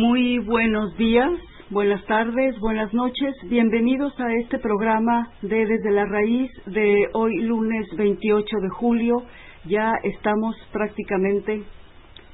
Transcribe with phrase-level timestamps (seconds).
[0.00, 1.30] Muy buenos días,
[1.68, 3.34] buenas tardes, buenas noches.
[3.50, 9.22] Bienvenidos a este programa de Desde la Raíz de hoy lunes 28 de julio.
[9.66, 11.64] Ya estamos prácticamente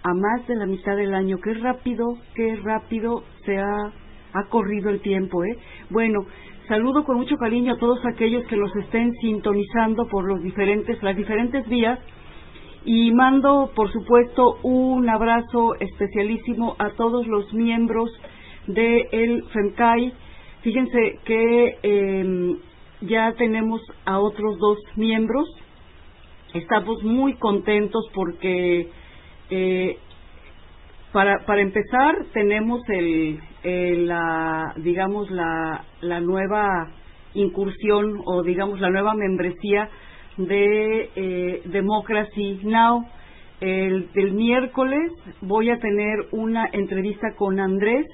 [0.05, 1.39] a más de la mitad del año.
[1.43, 3.93] Qué rápido, qué rápido se ha,
[4.33, 5.59] ha corrido el tiempo, ¿eh?
[5.91, 6.21] Bueno,
[6.69, 11.17] saludo con mucho cariño a todos aquellos que nos estén sintonizando por los diferentes, las
[11.17, 11.99] diferentes vías
[12.87, 18.09] y mando, por supuesto, un abrazo especialísimo a todos los miembros
[18.69, 20.13] del el FEMCAI.
[20.63, 22.57] Fíjense que eh,
[23.01, 25.49] ya tenemos a otros dos miembros.
[26.55, 28.89] Estamos muy contentos porque,
[29.51, 29.99] eh,
[31.13, 36.93] para, para empezar, tenemos el, el, la, digamos, la, la nueva
[37.35, 39.91] incursión o, digamos, la nueva membresía
[40.37, 43.07] de eh, Democracy Now.
[43.61, 48.07] El, miércoles voy a tener una entrevista con Andrés,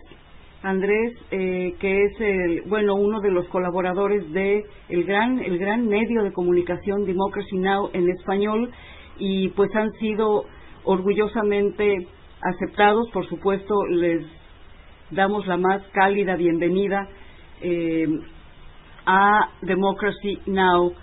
[0.63, 5.89] Andrés eh, que es el, bueno uno de los colaboradores de el gran el gran
[5.89, 8.71] medio de comunicación Democracy Now en español
[9.19, 10.45] y pues han sido
[10.85, 12.07] orgullosamente
[12.41, 14.25] aceptados, por supuesto les
[15.11, 17.09] damos la más cálida bienvenida
[17.61, 18.07] eh,
[19.07, 20.95] a Democracy Now.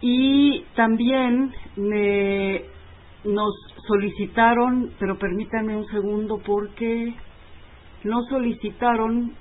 [0.00, 2.62] Y también me,
[3.24, 3.54] nos
[3.86, 7.14] solicitaron, pero permítanme un segundo porque
[8.04, 9.32] nos solicitaron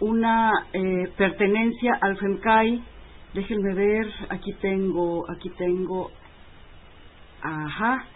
[0.00, 2.82] una eh, pertenencia al FEMCAI.
[3.34, 6.10] Déjenme ver, aquí tengo, aquí tengo,
[7.42, 8.06] ajá.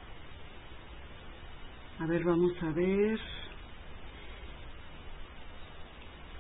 [1.99, 3.19] A ver, vamos a ver.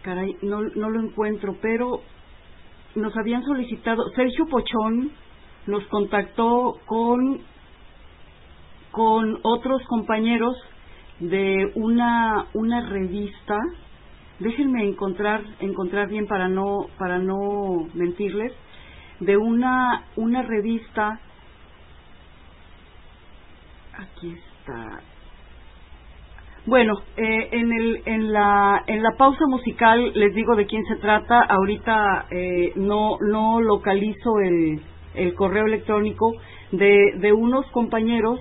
[0.02, 2.00] Caray, no, no lo encuentro, pero
[2.94, 5.12] nos habían solicitado, Sergio Pochón
[5.66, 7.40] nos contactó con,
[8.90, 10.56] con otros compañeros
[11.20, 13.58] de una, una revista,
[14.38, 18.52] déjenme encontrar, encontrar bien para no, para no mentirles,
[19.20, 21.20] de una, una revista,
[23.98, 25.02] aquí está,
[26.66, 30.96] bueno, eh, en, el, en, la, en la pausa musical les digo de quién se
[30.96, 31.40] trata.
[31.42, 34.80] Ahorita eh, no, no localizo el,
[35.14, 36.34] el correo electrónico
[36.72, 38.38] de, de unos compañeros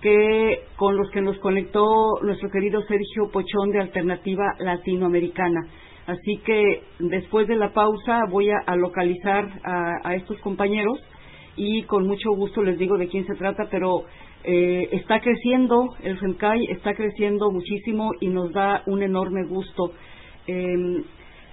[0.00, 5.66] que con los que nos conectó nuestro querido Sergio Pochón de Alternativa Latinoamericana.
[6.06, 10.98] Así que después de la pausa voy a, localizar a, a, estos compañeros
[11.56, 14.04] y con mucho gusto les digo de quién se trata, pero
[14.44, 19.92] eh, está creciendo, el FEMCAI está creciendo muchísimo y nos da un enorme gusto.
[20.46, 21.04] Eh,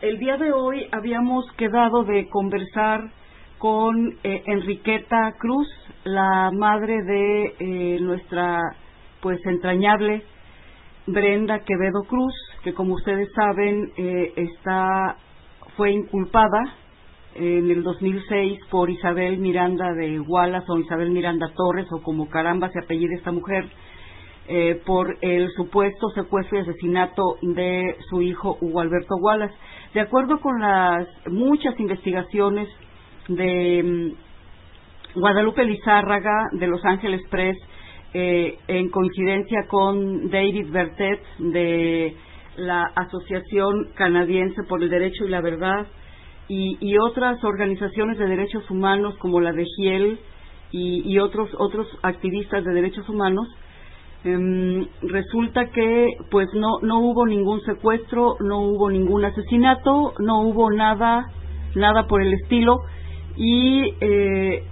[0.02, 3.12] el día de hoy habíamos quedado de conversar
[3.60, 5.68] con eh, Enriqueta Cruz,
[6.04, 8.60] la madre de eh, nuestra
[9.22, 10.24] pues entrañable
[11.06, 12.34] Brenda Quevedo Cruz,
[12.64, 15.18] que como ustedes saben eh, está
[15.78, 16.76] fue inculpada
[17.36, 22.70] en el 2006 por Isabel Miranda de Wallace o Isabel Miranda Torres o como caramba
[22.70, 23.66] se apellida esta mujer
[24.48, 29.56] eh, por el supuesto secuestro y asesinato de su hijo Hugo Alberto Wallace.
[29.94, 32.68] De acuerdo con las muchas investigaciones
[33.28, 37.58] de mm, Guadalupe Lizárraga de Los Ángeles Press,
[38.14, 42.16] eh, en coincidencia con David Bertet de
[42.58, 45.88] la Asociación Canadiense por el Derecho y la Verdad,
[46.48, 50.20] y, y, otras organizaciones de derechos humanos como la de GIEL
[50.72, 53.48] y, otros otros activistas de derechos humanos
[54.24, 60.72] eh, resulta que pues no no hubo ningún secuestro no hubo ningún asesinato no hubo
[60.72, 61.26] nada
[61.76, 62.78] nada por el estilo
[63.36, 64.64] y eh,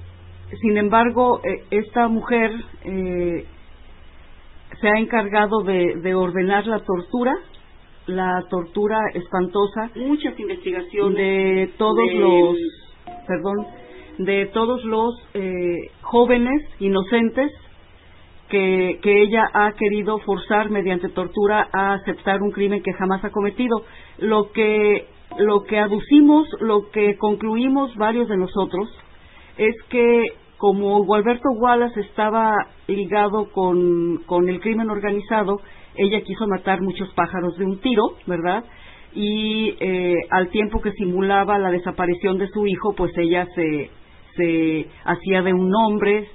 [0.62, 2.52] sin embargo eh, esta mujer
[2.84, 3.46] eh,
[4.80, 7.34] se ha encargado de, de ordenar la tortura
[8.10, 12.58] la tortura espantosa, muchas investigaciones de todos de, los,
[13.28, 13.68] perdón,
[14.18, 17.52] de todos los eh, jóvenes inocentes
[18.50, 23.30] que, que ella ha querido forzar mediante tortura a aceptar un crimen que jamás ha
[23.30, 23.84] cometido.
[24.18, 25.06] Lo que,
[25.38, 28.90] lo que aducimos, lo que concluimos varios de nosotros,
[29.58, 32.54] es que como Gualberto Wallace estaba
[32.88, 35.62] ligado con, con el crimen organizado,
[36.00, 38.64] ella quiso matar muchos pájaros de un tiro, ¿verdad?
[39.14, 43.90] Y eh, al tiempo que simulaba la desaparición de su hijo, pues ella se,
[44.36, 46.28] se hacía de un hombre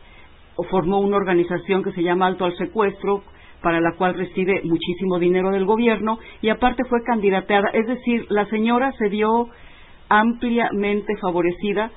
[0.63, 3.23] formó una organización que se llama Alto al Secuestro,
[3.63, 7.71] para la cual recibe muchísimo dinero del gobierno y aparte fue candidateada.
[7.73, 9.49] Es decir, la señora se vio
[10.09, 11.91] ampliamente favorecida,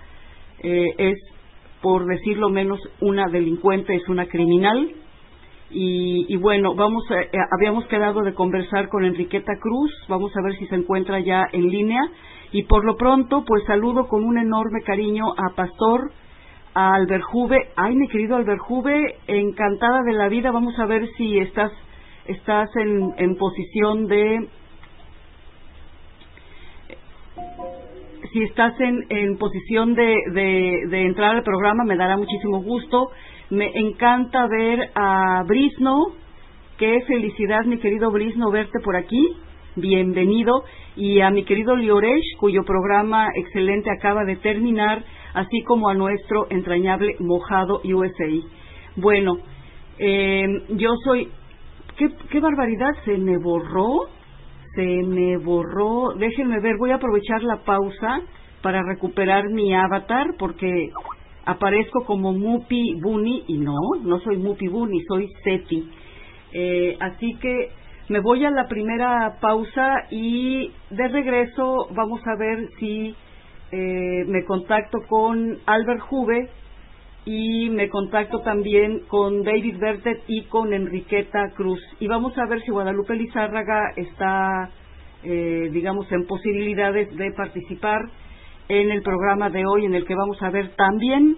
[0.64, 1.18] eh, es,
[1.82, 4.92] por decirlo menos, una delincuente, es una criminal,
[5.70, 10.58] y, y, bueno, vamos eh, habíamos quedado de conversar con Enriqueta Cruz, vamos a ver
[10.58, 12.02] si se encuentra ya en línea.
[12.54, 16.12] Y por lo pronto pues saludo con un enorme cariño a Pastor,
[16.74, 21.72] a Alberjuve, ay mi querido Alberjuve, encantada de la vida, vamos a ver si estás
[22.26, 24.48] estás en, en posición de
[28.32, 33.12] si estás en, en posición de, de, de entrar al programa me dará muchísimo gusto
[33.50, 36.08] me encanta ver a Brisno.
[36.78, 39.36] Qué felicidad, mi querido Brisno, verte por aquí.
[39.76, 40.64] Bienvenido.
[40.96, 46.48] Y a mi querido Lioresh, cuyo programa excelente acaba de terminar, así como a nuestro
[46.50, 48.48] entrañable Mojado USA.
[48.96, 49.38] Bueno,
[49.98, 51.30] eh, yo soy.
[51.98, 52.92] ¿Qué, ¿Qué barbaridad?
[53.06, 54.08] ¿Se me borró?
[54.76, 56.14] Se me borró.
[56.18, 58.22] Déjenme ver, voy a aprovechar la pausa
[58.62, 60.92] para recuperar mi avatar porque
[61.48, 65.90] aparezco como Mupi Buni y no, no soy Mupi Buni, soy Seti.
[66.54, 67.72] Eh, así que
[68.10, 73.16] me voy a la primera pausa y de regreso vamos a ver si
[73.72, 76.50] eh, me contacto con Albert Juve
[77.24, 81.80] y me contacto también con David Bertet y con Enriqueta Cruz.
[82.00, 84.70] Y vamos a ver si Guadalupe Lizárraga está,
[85.24, 88.02] eh, digamos, en posibilidades de participar
[88.70, 91.38] en el programa de hoy en el que vamos a ver también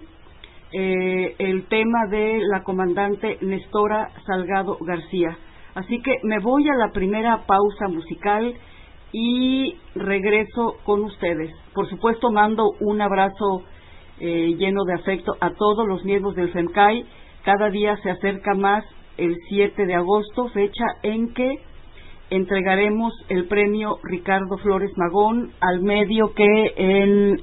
[0.72, 5.36] eh, el tema de la comandante Nestora Salgado García.
[5.74, 8.54] Así que me voy a la primera pausa musical
[9.12, 11.52] y regreso con ustedes.
[11.74, 13.62] Por supuesto, mando un abrazo
[14.18, 17.06] eh, lleno de afecto a todos los miembros del FEMCAI.
[17.44, 18.84] Cada día se acerca más
[19.16, 21.58] el 7 de agosto, fecha en que
[22.30, 27.40] entregaremos el premio Ricardo Flores Magón al medio que en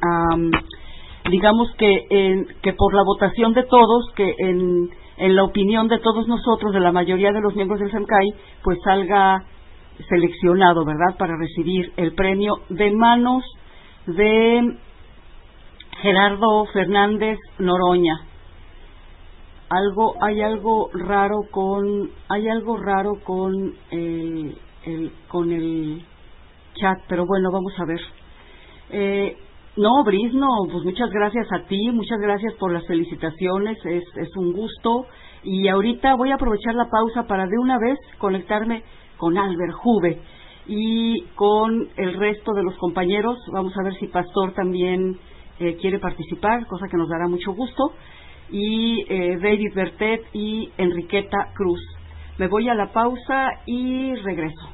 [1.29, 6.00] digamos que en, que por la votación de todos que en, en la opinión de
[6.00, 9.44] todos nosotros de la mayoría de los miembros del FEMCAI pues salga
[10.08, 13.44] seleccionado verdad para recibir el premio de manos
[14.06, 14.77] de
[16.01, 18.22] Gerardo Fernández Noroña.
[19.70, 26.03] Algo hay algo raro con hay algo raro con el el, con el
[26.75, 28.01] chat, pero bueno, vamos a ver.
[28.89, 29.38] Eh,
[29.77, 34.36] no, Bris, no, pues muchas gracias a ti, muchas gracias por las felicitaciones, es, es
[34.36, 35.06] un gusto.
[35.44, 38.84] Y ahorita voy a aprovechar la pausa para de una vez conectarme
[39.17, 40.20] con Albert Juve
[40.67, 43.38] y con el resto de los compañeros.
[43.53, 45.17] Vamos a ver si Pastor también
[45.60, 47.94] eh, quiere participar, cosa que nos dará mucho gusto.
[48.50, 51.82] Y eh, David Bertet y Enriqueta Cruz.
[52.38, 54.70] Me voy a la pausa y regreso.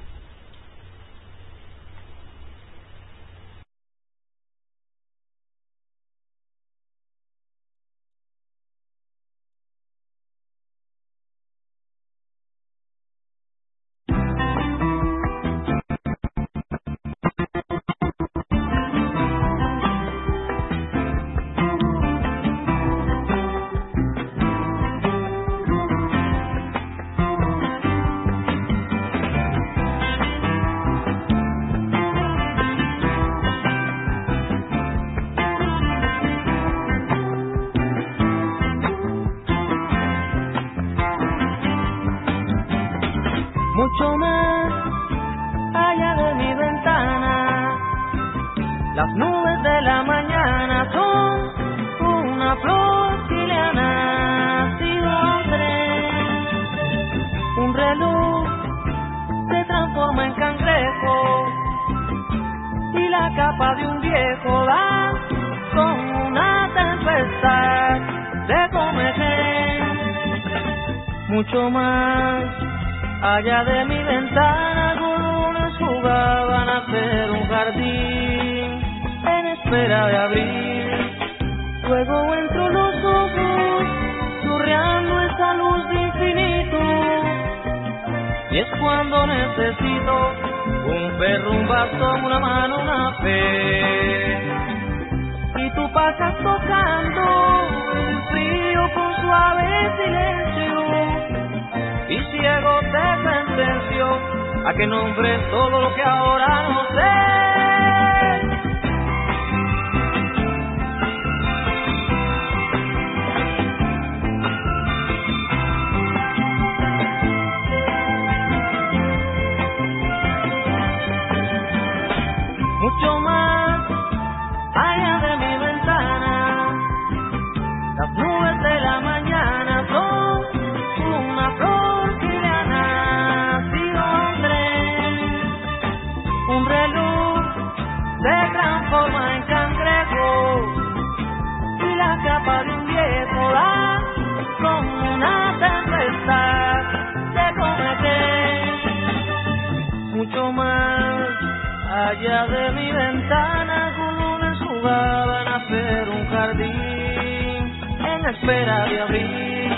[152.23, 157.81] orilla de mi ventana con lunes jugaban a hacer un jardín.
[158.05, 159.71] En espera de abrir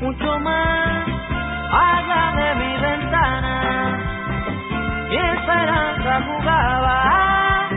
[0.00, 1.08] mucho más
[1.72, 3.98] allá de mi ventana
[5.10, 7.68] y esperanza jugaba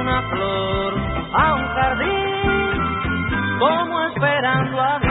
[0.00, 0.94] una flor
[1.34, 5.09] a un jardín como esperando a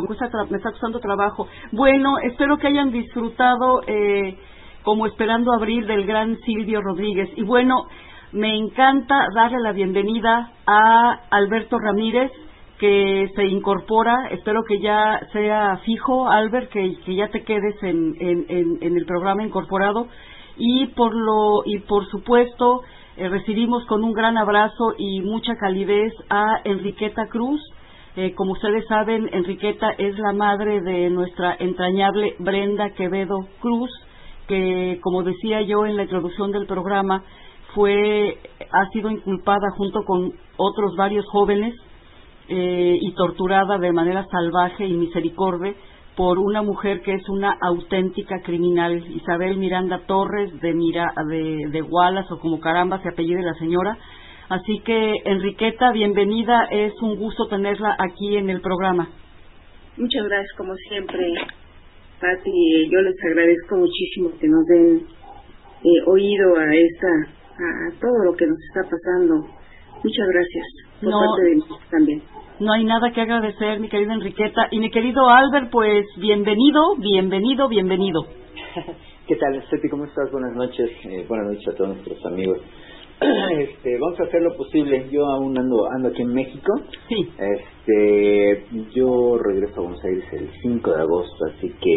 [0.00, 1.46] me, cuesta me está costando trabajo.
[1.72, 4.36] Bueno, espero que hayan disfrutado eh,
[4.82, 7.30] como esperando abril del gran Silvio Rodríguez.
[7.36, 7.86] Y bueno,
[8.32, 12.30] me encanta darle la bienvenida a Alberto Ramírez,
[12.78, 14.28] que se incorpora.
[14.30, 19.44] Espero que ya sea fijo, Albert, que, que ya te quedes en, en el programa
[19.44, 20.08] incorporado.
[20.58, 22.82] Y por lo y por supuesto
[23.16, 27.62] eh, recibimos con un gran abrazo y mucha calidez a Enriqueta Cruz.
[28.16, 33.90] Eh, como ustedes saben, Enriqueta es la madre de nuestra entrañable Brenda Quevedo Cruz,
[34.48, 37.22] que, como decía yo en la introducción del programa,
[37.74, 38.38] fue
[38.72, 41.74] ha sido inculpada junto con otros varios jóvenes
[42.48, 45.74] eh, y torturada de manera salvaje y misericordia
[46.16, 52.32] por una mujer que es una auténtica criminal, Isabel Miranda Torres de, Mira, de, Wallace
[52.32, 53.98] o como caramba se apellide la señora.
[54.48, 59.08] Así que, Enriqueta, bienvenida, es un gusto tenerla aquí en el programa.
[59.96, 61.18] Muchas gracias, como siempre,
[62.20, 62.88] Pati.
[62.90, 64.98] Yo les agradezco muchísimo que nos den
[65.82, 67.08] eh, oído a esta,
[67.58, 69.48] a todo lo que nos está pasando.
[70.04, 70.66] Muchas gracias
[71.00, 71.18] por No.
[71.20, 72.22] parte de mí también.
[72.60, 74.68] No hay nada que agradecer, mi querida Enriqueta.
[74.70, 78.26] Y mi querido Albert, pues bienvenido, bienvenido, bienvenido.
[79.26, 79.88] ¿Qué tal, Steffi?
[79.88, 80.30] ¿Cómo estás?
[80.30, 80.88] Buenas noches.
[81.04, 82.58] Eh, buenas noches a todos nuestros amigos.
[83.58, 85.08] Este, vamos a hacer lo posible.
[85.10, 86.72] Yo aún ando, ando aquí en México.
[87.08, 91.94] Sí, Este, yo regreso a Buenos Aires el 5 de agosto, así que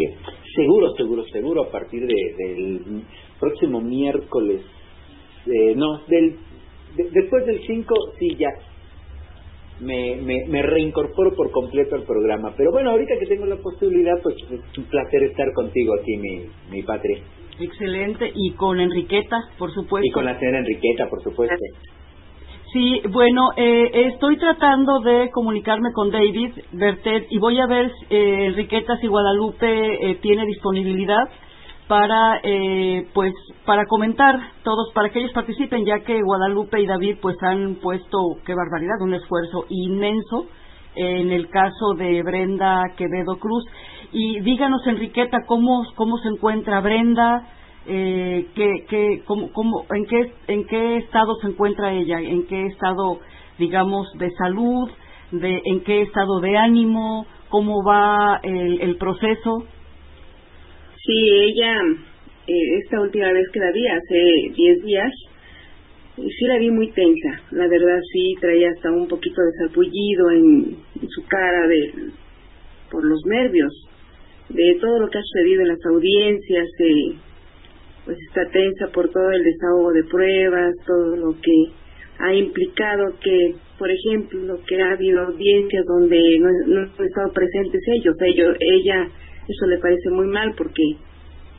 [0.56, 3.02] seguro, seguro, seguro a partir de, del
[3.38, 4.62] próximo miércoles,
[5.46, 6.36] eh, no, del
[6.96, 8.48] de- después del 5, sí, ya.
[9.80, 12.52] Me, me, me reincorporo por completo al programa.
[12.56, 16.44] Pero bueno, ahorita que tengo la posibilidad, pues es un placer estar contigo aquí, mi,
[16.70, 17.22] mi patria.
[17.64, 18.30] Excelente.
[18.34, 20.06] Y con Enriqueta, por supuesto.
[20.06, 21.56] Y con la señora Enriqueta, por supuesto.
[22.72, 28.46] Sí, bueno, eh, estoy tratando de comunicarme con David Bertet y voy a ver, eh,
[28.46, 31.28] Enriqueta, si Guadalupe eh, tiene disponibilidad
[31.88, 33.32] para, eh, pues,
[33.66, 38.36] para comentar todos, para que ellos participen, ya que Guadalupe y David, pues, han puesto,
[38.46, 40.46] qué barbaridad, un esfuerzo inmenso
[40.94, 43.64] en el caso de Brenda Quevedo Cruz.
[44.12, 47.46] Y díganos, Enriqueta, cómo, cómo se encuentra Brenda,
[47.86, 52.66] eh, qué, qué, cómo, cómo, en, qué, en qué estado se encuentra ella, en qué
[52.66, 53.20] estado,
[53.58, 54.90] digamos, de salud,
[55.32, 59.64] de, en qué estado de ánimo, cómo va el, proceso.
[61.04, 61.74] Sí, ella,
[62.46, 65.12] eh, esta última vez que la vi, hace 10 días,
[66.28, 67.40] sí la vi muy tensa.
[67.52, 72.10] La verdad, sí, traía hasta un poquito de sarpullido en, en su cara de,
[72.90, 73.72] por los nervios
[74.48, 76.68] de todo lo que ha sucedido en las audiencias.
[76.80, 77.14] eh,
[78.04, 81.52] pues está tensa por todo el desahogo de pruebas, todo lo que
[82.18, 87.80] ha implicado que, por ejemplo, que ha habido audiencias donde no, no han estado presentes
[87.86, 88.16] ellos.
[88.20, 88.56] ellos.
[88.58, 89.06] Ella,
[89.48, 90.82] eso le parece muy mal porque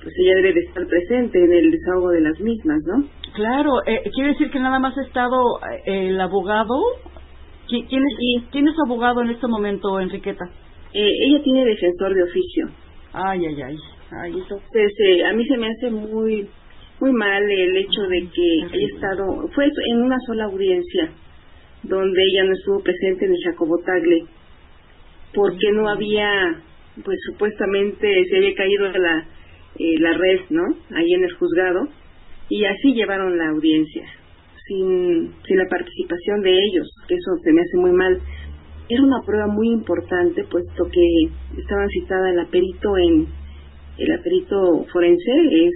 [0.01, 3.05] pues ella debe de estar presente en el desahogo de las mismas, ¿no?
[3.35, 5.37] Claro, eh, quiere decir que nada más ha estado
[5.85, 6.75] eh, el abogado.
[7.67, 10.45] ¿Qui- ¿Quién es, ¿Quién es abogado en este momento, Enriqueta?
[10.93, 12.69] Eh, ella tiene defensor de oficio.
[13.13, 13.77] Ay, ay, ay.
[14.23, 16.49] ay Entonces, eh, a mí se me hace muy
[16.99, 21.09] muy mal el hecho de que haya estado, fue en una sola audiencia
[21.81, 24.25] donde ella no estuvo presente en el Jacobo Tagle,
[25.33, 26.61] porque no había,
[27.03, 29.25] pues supuestamente se había caído la,
[29.79, 30.63] eh, la red, ¿no?
[30.95, 31.87] Ahí en el juzgado,
[32.49, 34.03] y así llevaron la audiencia,
[34.67, 38.19] sin, sin la participación de ellos, que eso se me hace muy mal.
[38.89, 43.27] Era una prueba muy importante, puesto que estaban citada el aperito en,
[43.97, 45.73] el aperito forense es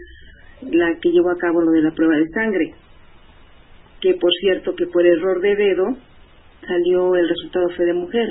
[0.71, 2.73] la que llevó a cabo lo de la prueba de sangre,
[4.01, 5.95] que por cierto que por error de dedo
[6.65, 8.29] salió el resultado fue de mujer.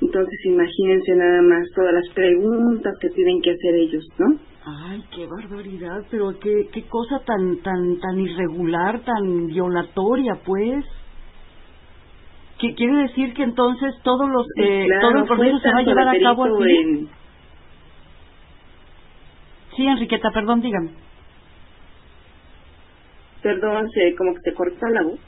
[0.00, 4.49] Entonces imagínense nada más todas las preguntas que tienen que hacer ellos, ¿no?
[4.64, 10.84] Ay, qué barbaridad, pero qué, qué cosa tan, tan, tan irregular, tan violatoria, pues.
[12.58, 15.78] ¿Qué quiere decir que entonces todos los, Sí, eh, claro, todo el proceso se va
[15.78, 16.76] a llevar a cabo así?
[16.76, 17.08] en-
[19.76, 20.90] Sí, Enriqueta, perdón, dígame.
[23.42, 25.20] Perdón, se, como que se cortó la voz.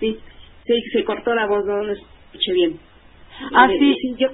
[0.00, 0.18] Sí,
[0.66, 2.78] sí, se cortó la voz, no lo escuché bien.
[3.54, 3.94] Ah, Eh, sí.
[3.94, 4.28] sí, yo,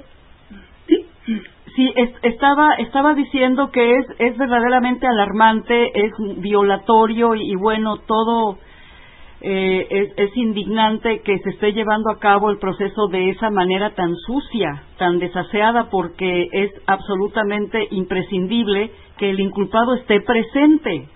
[1.80, 8.58] Sí, es- estaba estaba diciendo que es es verdaderamente alarmante, es violatorio y, bueno, todo
[9.40, 13.94] eh, es, es indignante que se esté llevando a cabo el proceso de esa manera
[13.94, 21.08] tan sucia, tan desaseada, porque es absolutamente imprescindible que el inculpado esté presente.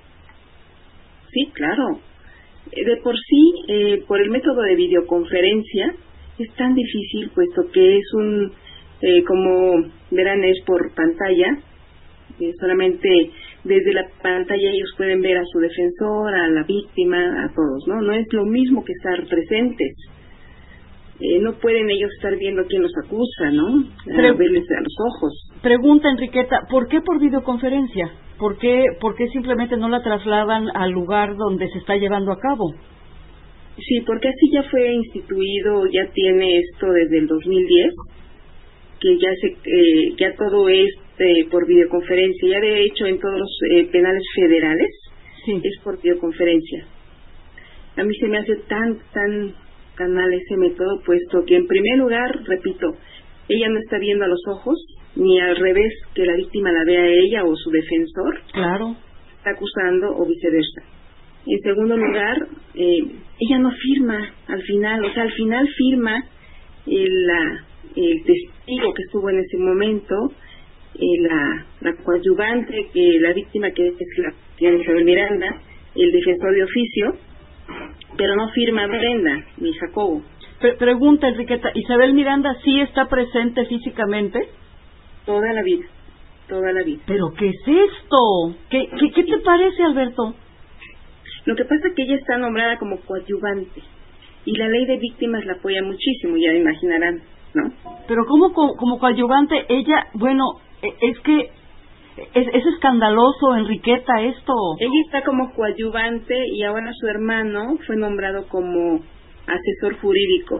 [1.30, 1.98] Sí, claro.
[2.72, 5.94] Eh, De por sí, eh, por el método de videoconferencia,
[6.38, 8.52] es tan difícil, puesto que es un
[9.00, 11.58] eh, como verán es por pantalla,
[12.40, 13.08] eh, solamente
[13.64, 18.00] desde la pantalla ellos pueden ver a su defensor, a la víctima, a todos, ¿no?
[18.02, 19.96] No es lo mismo que estar presentes.
[21.20, 23.84] Eh, no pueden ellos estar viendo quién los acusa, ¿no?
[24.12, 25.50] A verles a los ojos.
[25.62, 28.10] Pregunta Enriqueta, ¿por qué por videoconferencia?
[28.38, 32.40] ¿Por qué, ¿Por qué simplemente no la trasladan al lugar donde se está llevando a
[32.40, 32.74] cabo?
[33.76, 37.94] Sí, porque así ya fue instituido, ya tiene esto desde el 2010,
[39.04, 42.48] que ya se, eh, ya todo es eh, por videoconferencia.
[42.48, 44.88] Ya de hecho en todos los eh, penales federales
[45.44, 45.60] Sí.
[45.62, 46.86] es por videoconferencia.
[47.96, 49.54] A mí se me hace tan, tan
[49.94, 52.96] canal ese método, puesto que en primer lugar, repito,
[53.48, 54.74] ella no está viendo a los ojos,
[55.16, 58.96] ni al revés que la víctima la vea a ella o su defensor, Claro.
[59.36, 60.82] está acusando o viceversa.
[61.46, 62.36] En segundo lugar,
[62.74, 63.00] eh,
[63.38, 66.24] ella no firma al final, o sea, al final firma
[66.86, 67.64] el, la-
[67.96, 68.24] el
[68.66, 70.14] testigo que estuvo en ese momento,
[70.94, 75.60] eh, la, la coadyuvante, que la víctima que es la señora Isabel Miranda,
[75.94, 77.16] el defensor de oficio,
[78.16, 80.22] pero no firma Brenda ni Jacobo.
[80.60, 84.38] Pre- pregunta Enriqueta, ¿Isabel Miranda sí está presente físicamente?
[85.26, 85.86] Toda la vida,
[86.48, 87.02] toda la vida.
[87.06, 88.56] ¿Pero qué es esto?
[88.70, 90.34] ¿Qué, qué, qué te parece, Alberto?
[91.46, 93.82] Lo que pasa es que ella está nombrada como coadyuvante
[94.46, 97.20] y la ley de víctimas la apoya muchísimo, ya imaginarán,
[97.54, 97.72] ¿no?
[98.06, 100.44] Pero como como coadyuvante, ella, bueno,
[100.82, 101.50] e- es que
[102.34, 104.52] es, es escandaloso, Enriqueta, esto.
[104.78, 109.00] Ella está como coadyuvante y ahora su hermano fue nombrado como
[109.46, 110.56] asesor jurídico,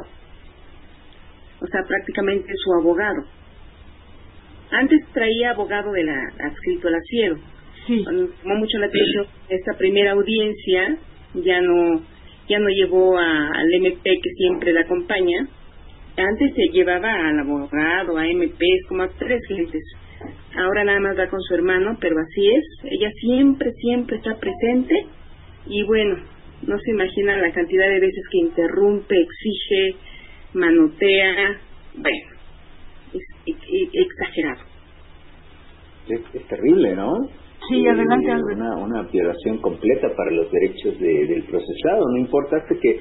[1.61, 3.25] o sea, prácticamente su abogado.
[4.73, 7.37] Antes traía abogado de la adscrito al asiero.
[7.87, 8.03] Sí.
[8.03, 10.97] Cuando tomó mucho la atención esta primera audiencia,
[11.35, 12.01] ya no
[12.49, 15.47] ya no llevó a- al MP que siempre la acompaña.
[16.17, 19.83] Antes se llevaba al abogado, a MP, como a tres gentes.
[20.57, 22.65] Ahora nada más va con su hermano, pero así es.
[22.85, 24.95] Ella siempre, siempre está presente
[25.67, 26.17] y bueno,
[26.67, 29.97] no se imagina la cantidad de veces que interrumpe, exige,
[30.55, 31.61] manotea.
[31.97, 32.27] Bueno,
[33.13, 34.63] es e- e- exagerado.
[36.09, 37.13] Es, es terrible, ¿no?
[37.69, 38.31] Sí, adelante.
[38.55, 42.05] Una, una violación completa para los derechos de- del procesado.
[42.13, 43.01] No importa hasta que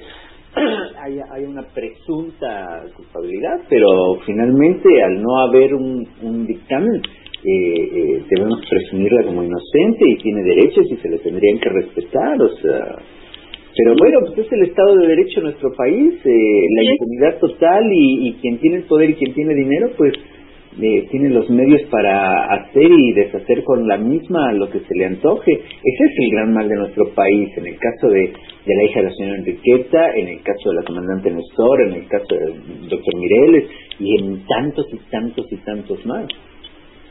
[1.02, 3.88] haya, haya una presunta culpabilidad, pero
[4.26, 7.02] finalmente al no haber un, un dictamen,
[7.46, 12.42] eh, eh, debemos presumirla como inocente y tiene derechos y se le tendrían que respetar.
[12.42, 12.96] O sea,
[13.76, 17.84] pero bueno, pues es el Estado de Derecho en nuestro país, eh, la impunidad total
[17.92, 20.14] y, y quien tiene el poder y quien tiene dinero, pues
[20.82, 25.06] eh, tiene los medios para hacer y deshacer con la misma lo que se le
[25.06, 25.52] antoje.
[25.54, 28.34] Ese es el gran mal de nuestro país, en el caso de,
[28.66, 32.08] la hija de la señora Enriqueta, en el caso de la comandante Nestor, en el
[32.08, 36.26] caso del doctor Mireles y en tantos y tantos y tantos más.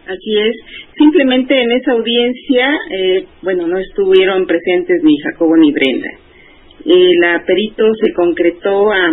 [0.06, 0.56] Así es.
[0.98, 6.10] Simplemente en esa audiencia, eh, bueno, no estuvieron presentes ni Jacobo ni Brenda.
[6.84, 9.10] Eh, la perito se concretó a,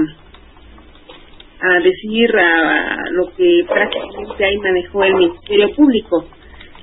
[1.62, 6.26] a decir a, lo que prácticamente ahí manejó el Ministerio Público.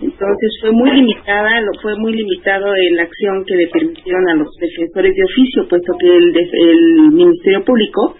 [0.00, 4.34] Entonces fue muy limitada, lo fue muy limitado en la acción que le permitieron a
[4.34, 8.14] los defensores de oficio, puesto que el, el Ministerio Público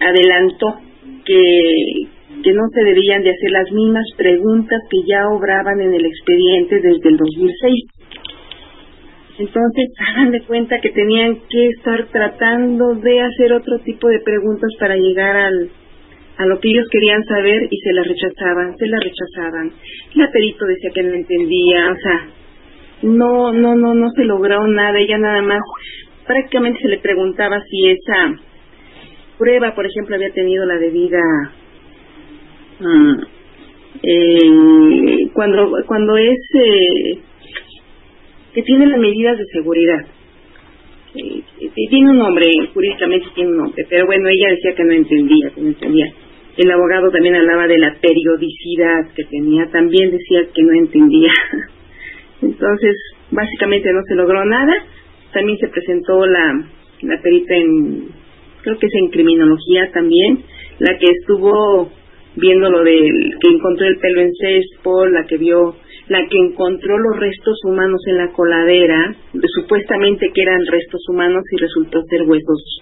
[0.00, 0.80] adelantó
[1.26, 2.08] que,
[2.42, 6.76] que no se debían de hacer las mismas preguntas que ya obraban en el expediente
[6.76, 7.84] desde el 2006.
[9.38, 14.70] Entonces, hagan de cuenta que tenían que estar tratando de hacer otro tipo de preguntas
[14.78, 15.70] para llegar al,
[16.38, 19.72] a lo que ellos querían saber y se las rechazaban, se las rechazaban.
[20.14, 22.28] La perito decía que no entendía, o sea,
[23.02, 25.60] no, no, no, no se logró nada, ella nada más,
[26.26, 28.34] prácticamente se le preguntaba si esa
[29.38, 31.20] prueba, por ejemplo, había tenido la debida
[32.80, 33.20] mm,
[34.02, 37.18] eh, cuando cuando es eh,
[38.58, 40.04] que tiene las medidas de seguridad.
[41.14, 42.44] Eh, eh, tiene un nombre
[42.74, 46.12] jurídicamente tiene un nombre pero bueno ella decía que no entendía que no entendía.
[46.56, 51.30] El abogado también hablaba de la periodicidad que tenía también decía que no entendía.
[52.42, 52.96] Entonces
[53.30, 54.74] básicamente no se logró nada.
[55.32, 56.66] También se presentó la
[57.02, 58.08] la perita en
[58.62, 60.42] creo que es en criminología también
[60.80, 61.92] la que estuvo
[62.34, 65.76] viendo lo del que encontró el pelo en cespo, la que vio,
[66.08, 71.42] la que encontró los restos humanos en la coladera, de- supuestamente que eran restos humanos
[71.52, 72.80] y resultó ser huesos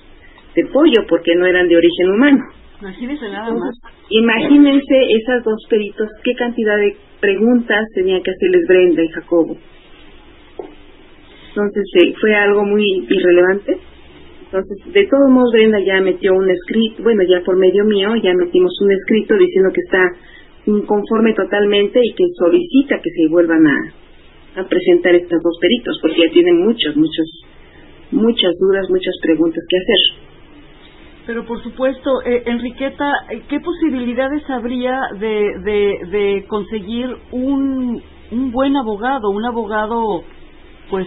[0.54, 2.44] de pollo porque no eran de origen humano.
[2.80, 3.74] Imagínese nada más.
[4.10, 9.56] Imagínense esas dos peritos, qué cantidad de preguntas tenía que hacerles Brenda y Jacobo.
[11.48, 13.78] Entonces eh, fue algo muy irrelevante,
[14.44, 18.32] Entonces, de todos modos, Brenda ya metió un escrito, bueno, ya por medio mío, ya
[18.34, 20.02] metimos un escrito diciendo que está
[20.66, 23.94] inconforme totalmente y que solicita que se vuelvan a,
[24.68, 27.26] presentar estos dos peritos, porque ya tienen muchos, muchos,
[28.11, 30.26] muchas dudas, muchas preguntas que hacer.
[31.26, 38.50] Pero por supuesto, eh, Enriqueta, eh, ¿qué posibilidades habría de, de, de conseguir un, un
[38.50, 40.22] buen abogado, un abogado,
[40.88, 41.07] pues,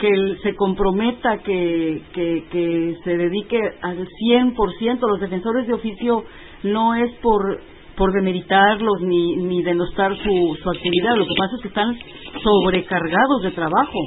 [0.00, 4.98] que se comprometa, que, que, que se dedique al 100%?
[5.08, 6.24] Los defensores de oficio
[6.64, 7.60] no es por
[8.00, 11.94] por demeritarlos ni, ni denostar su, su actividad, lo que pasa es que están
[12.42, 13.98] sobrecargados de trabajo.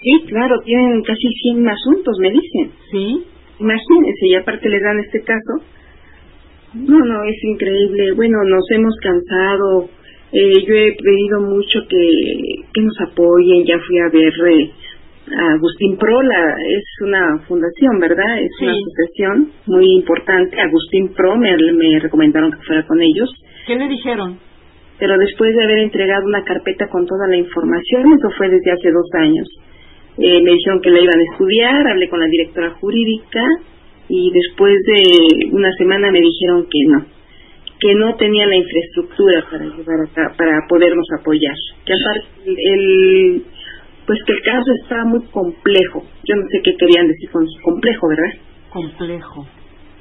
[0.00, 2.70] Sí, claro, tienen casi 100 asuntos, me dicen.
[2.92, 3.24] ¿Sí?
[3.58, 5.52] Imagínense, y aparte le dan este caso.
[6.74, 8.12] No, no, es increíble.
[8.12, 9.88] Bueno, nos hemos cansado.
[10.30, 12.06] Eh, yo he pedido mucho que,
[12.72, 13.64] que nos apoyen.
[13.64, 14.70] Ya fui a ver eh,
[15.54, 16.56] Agustín Prola.
[16.68, 18.38] Es una fundación, ¿verdad?
[18.40, 20.60] Es una asociación muy importante.
[20.60, 23.30] Agustín Pro me, me recomendaron que fuera con ellos.
[23.66, 24.38] ¿Qué le dijeron?
[24.98, 28.90] Pero después de haber entregado una carpeta con toda la información, eso fue desde hace
[28.90, 29.46] dos años.
[30.18, 33.40] Eh, me dijeron que la iban a estudiar, hablé con la directora jurídica
[34.08, 37.06] y después de una semana me dijeron que no,
[37.78, 41.54] que no tenían la infraestructura para llevar acá, para podernos apoyar.
[41.86, 43.44] Que aparte el,
[44.08, 46.02] pues que el caso está muy complejo.
[46.24, 48.40] Yo no sé qué querían decir con complejo, ¿verdad?
[48.72, 49.46] Complejo.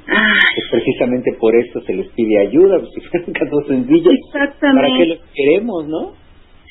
[0.07, 4.87] Ah, Pues precisamente por eso se les pide ayuda, pues si fueran casos sencillos, exactamente.
[4.87, 6.13] ¿para qué los queremos, no?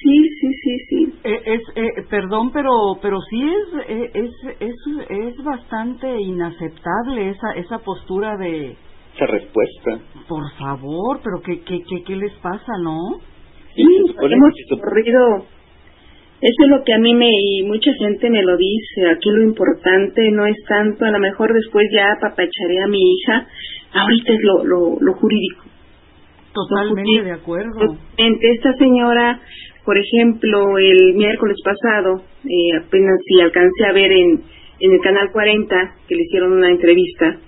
[0.02, 1.12] Sí, sí, sí, sí.
[1.24, 2.70] Eh, es, eh, perdón, pero
[3.02, 4.74] pero sí es, eh, es es
[5.10, 8.76] es bastante inaceptable esa esa postura de
[9.14, 9.98] Esa respuesta.
[10.28, 12.98] por favor, pero qué qué qué, qué les pasa, ¿no?
[13.74, 15.44] Sí, hemos que corrido.
[16.40, 19.08] Eso es lo que a mí me, y mucha gente me lo dice.
[19.10, 23.46] Aquí lo importante no es tanto, a lo mejor después ya apapacharé a mi hija.
[23.92, 25.64] Ahorita es lo, lo, lo jurídico.
[26.52, 27.72] Totalmente de acuerdo.
[27.72, 28.52] Totalmente.
[28.52, 29.40] Esta señora,
[29.84, 34.42] por ejemplo, el miércoles pasado, eh, apenas si alcancé a ver en,
[34.80, 37.38] en el canal 40 que le hicieron una entrevista,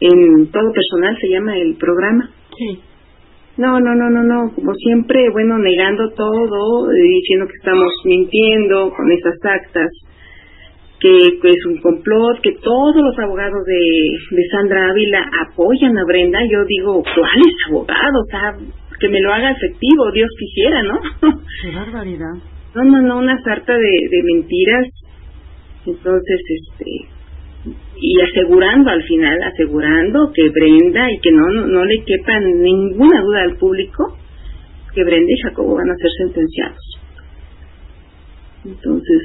[0.00, 2.30] en Todo Personal se llama el programa.
[2.56, 2.80] Sí.
[3.58, 8.90] No, no, no, no, no, como siempre, bueno, negando todo, eh, diciendo que estamos mintiendo
[8.96, 9.90] con esas actas,
[11.00, 16.04] que, que es un complot, que todos los abogados de, de Sandra Ávila apoyan a
[16.04, 16.38] Brenda.
[16.48, 18.24] Yo digo, ¿cuáles abogados?
[18.26, 18.54] O sea,
[19.00, 21.00] que me lo haga efectivo, Dios quisiera, ¿no?
[21.62, 22.34] Qué barbaridad.
[22.76, 24.86] no, no, no, una sarta de, de mentiras.
[25.84, 27.17] Entonces, este,
[27.64, 33.20] y asegurando al final, asegurando que Brenda y que no, no, no le quepa ninguna
[33.22, 34.16] duda al público
[34.94, 37.00] que Brenda y Jacobo van a ser sentenciados.
[38.64, 39.22] Entonces,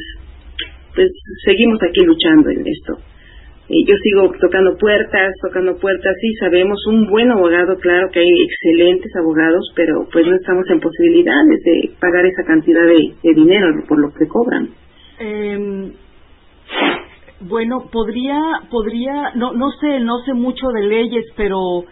[0.95, 1.11] pues
[1.45, 2.97] seguimos aquí luchando en esto.
[3.69, 8.29] Eh, yo sigo tocando puertas, tocando puertas, sí, sabemos un buen abogado, claro que hay
[8.43, 13.67] excelentes abogados, pero pues no estamos en posibilidades de pagar esa cantidad de, de dinero
[13.87, 14.69] por lo que cobran.
[15.19, 15.91] Eh,
[17.47, 21.83] bueno, podría, podría, no, no sé, no sé mucho de leyes, pero,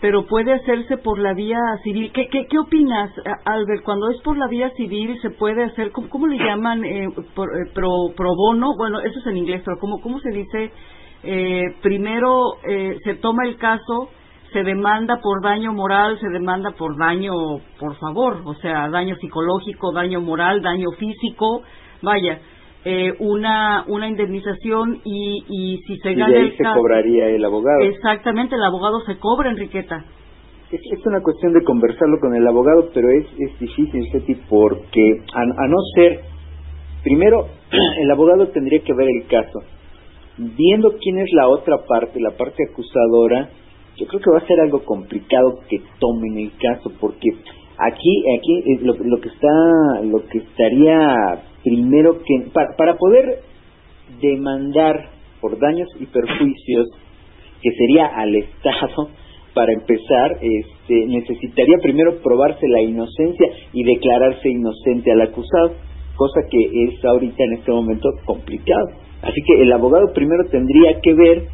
[0.00, 2.10] pero puede hacerse por la vía civil.
[2.12, 3.10] ¿Qué, qué, qué opinas,
[3.44, 3.82] Albert?
[3.84, 6.84] Cuando es por la vía civil, se puede hacer, ¿cómo, cómo le llaman?
[6.84, 8.74] Eh, por- eh, pro, pro bono.
[8.76, 10.70] Bueno, eso es en inglés, pero ¿cómo, cómo se dice?
[11.22, 14.10] Eh, primero eh, se toma el caso,
[14.52, 17.32] se demanda por daño moral, se demanda por daño,
[17.80, 21.62] por favor, o sea, daño psicológico, daño moral, daño físico,
[22.02, 22.38] vaya,
[22.88, 27.28] eh, una una indemnización y, y si se Y gana de ahí el se cobraría
[27.28, 27.80] el abogado.
[27.82, 30.04] exactamente, el abogado se cobra, Enriqueta.
[30.70, 35.20] Es, es una cuestión de conversarlo con el abogado, pero es, es difícil, Ceti, porque
[35.34, 36.20] a, a no ser,
[37.02, 37.48] primero,
[38.02, 39.60] el abogado tendría que ver el caso.
[40.38, 43.48] Viendo quién es la otra parte, la parte acusadora,
[43.96, 47.30] yo creo que va a ser algo complicado que tomen el caso, porque
[47.78, 53.40] aquí, aquí eh, lo, lo que está, lo que estaría primero que, para, para poder
[54.22, 56.86] demandar por daños y perjuicios
[57.60, 59.10] que sería al Estado,
[59.52, 65.72] para empezar, este, necesitaría primero probarse la inocencia y declararse inocente al acusado,
[66.14, 68.86] cosa que es ahorita en este momento complicado.
[69.22, 71.48] Así que el abogado primero tendría que ver,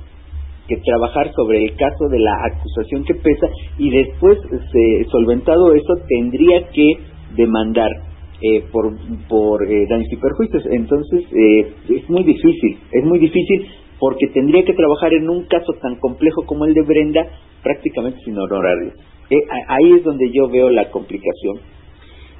[0.69, 3.47] que trabajar sobre el caso de la acusación que pesa
[3.79, 6.99] y después, este, solventado eso, tendría que
[7.35, 8.12] demandar
[8.43, 8.93] eh, por,
[9.29, 10.65] por eh, daños y perjuicios.
[10.71, 15.75] Entonces, eh, es muy difícil, es muy difícil porque tendría que trabajar en un caso
[15.81, 17.25] tan complejo como el de Brenda
[17.63, 18.95] prácticamente sin honorarios.
[19.31, 19.37] Eh,
[19.69, 21.61] ahí es donde yo veo la complicación.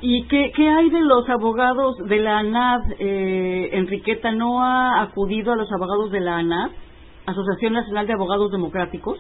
[0.01, 2.81] ¿Y qué, qué hay de los abogados de la ANAD?
[2.99, 6.71] Eh, Enriqueta no ha acudido a los abogados de la ANAD.
[7.27, 9.17] Asociación Nacional de Abogados Democráticos.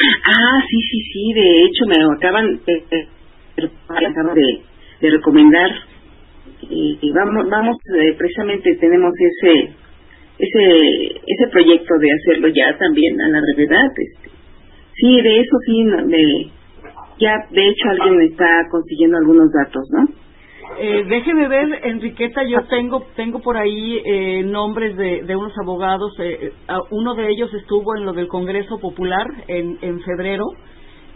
[0.00, 4.62] Ah, sí, sí, sí, de hecho me acaban de, de, acaban de,
[5.00, 5.70] de recomendar
[6.62, 9.70] y, y vamos, vamos eh, precisamente tenemos ese
[10.38, 13.86] ese ese proyecto de hacerlo ya también a la brevedad.
[13.96, 14.30] Este.
[14.94, 16.50] Sí, de eso sí, de,
[17.20, 20.08] ya de hecho alguien está consiguiendo algunos datos, ¿no?
[20.80, 26.12] Eh, déjeme ver, Enriqueta, yo tengo tengo por ahí eh, nombres de, de unos abogados.
[26.20, 30.44] Eh, a- uno de ellos estuvo en lo del Congreso Popular en, en febrero.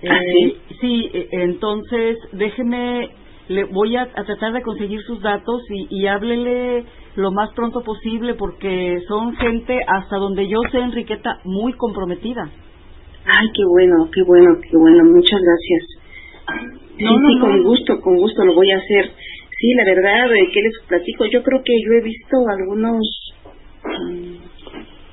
[0.09, 0.57] ¿Ah, sí?
[0.81, 3.11] sí, eh, entonces déjeme,
[3.49, 6.85] le voy a, a tratar de conseguir sus datos y, y háblele
[7.17, 12.49] lo más pronto posible porque son gente, hasta donde yo sé, Enriqueta, muy comprometida.
[13.25, 16.73] Ay, qué bueno, qué bueno, qué bueno, muchas gracias.
[16.99, 17.41] Sí, No, no, sí, no.
[17.41, 19.11] con gusto, con gusto lo voy a hacer.
[19.59, 21.25] Sí, la verdad, eh, ¿qué les platico?
[21.27, 23.01] Yo creo que yo he visto algunos,
[23.85, 24.35] mm,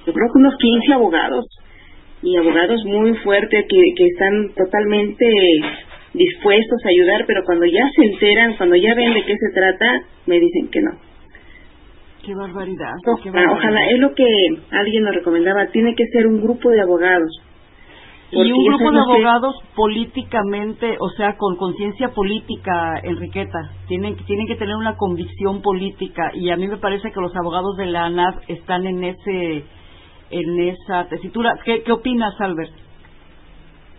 [0.07, 1.45] yo creo que unos 15 abogados,
[2.21, 5.25] y abogados muy fuertes que, que están totalmente
[6.13, 10.01] dispuestos a ayudar, pero cuando ya se enteran, cuando ya ven de qué se trata,
[10.25, 10.91] me dicen que no.
[12.25, 12.93] Qué barbaridad.
[13.23, 13.53] qué Ah, barbaridad.
[13.57, 14.25] ojalá, es lo que
[14.71, 17.31] alguien nos recomendaba, tiene que ser un grupo de abogados.
[18.31, 23.71] Y un grupo de que- abogados políticamente, o sea, con conciencia política, Enriqueta.
[23.87, 27.75] Tienen, tienen que tener una convicción política y a mí me parece que los abogados
[27.77, 29.63] de la ANAF están en ese
[30.31, 31.55] en esa tesitura.
[31.65, 32.71] ¿Qué, qué opinas, Albert?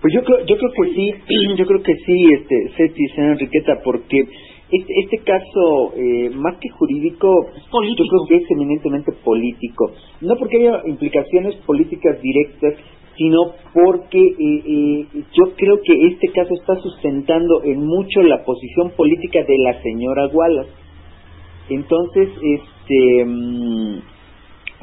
[0.01, 1.13] Pues yo creo, yo creo que sí,
[1.57, 4.21] yo creo que sí, este, Ceci, señora Enriqueta, porque
[4.73, 7.29] este, este caso, eh, más que jurídico,
[7.71, 8.05] político.
[8.05, 9.93] yo creo que es eminentemente político.
[10.21, 12.75] No porque haya implicaciones políticas directas,
[13.17, 13.39] sino
[13.75, 19.41] porque eh, eh, yo creo que este caso está sustentando en mucho la posición política
[19.43, 20.71] de la señora Wallace.
[21.69, 23.99] Entonces, este, mm,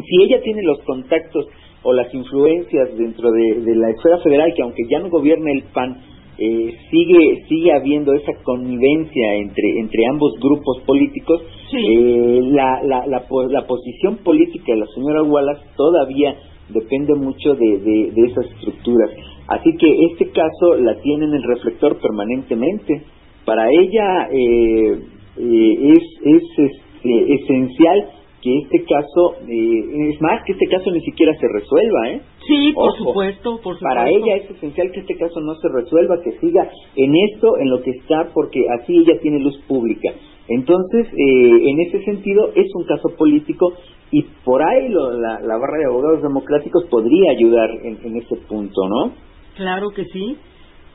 [0.06, 1.48] si ella tiene los contactos
[1.84, 5.64] o las influencias dentro de, de la esfera federal, que aunque ya no gobierna el
[5.74, 5.98] PAN,
[6.40, 11.78] eh, sigue sigue habiendo esa connivencia entre entre ambos grupos políticos, Sí.
[11.90, 16.36] eh, la, la, la, la posición política de la señora Wallace todavía
[16.70, 19.10] depende mucho de, de, de esas estructuras.
[19.48, 23.04] Así que este caso la tiene en el reflector permanentemente.
[23.46, 25.00] Para ella eh,
[25.38, 28.10] eh, es, es este, esencial
[28.42, 32.22] que este caso, eh, es más, que este caso ni siquiera se resuelva, ¿eh?
[32.48, 33.84] Sí, por Ojo, supuesto, por supuesto.
[33.84, 37.70] Para ella es esencial que este caso no se resuelva, que siga en esto, en
[37.70, 40.14] lo que está, porque así ella tiene luz pública.
[40.50, 43.74] Entonces, eh, en ese sentido, es un caso político
[44.12, 48.36] y por ahí lo- la, la barra de abogados democráticos podría ayudar en, en ese
[48.48, 49.12] punto, ¿no?
[49.56, 50.38] Claro que sí,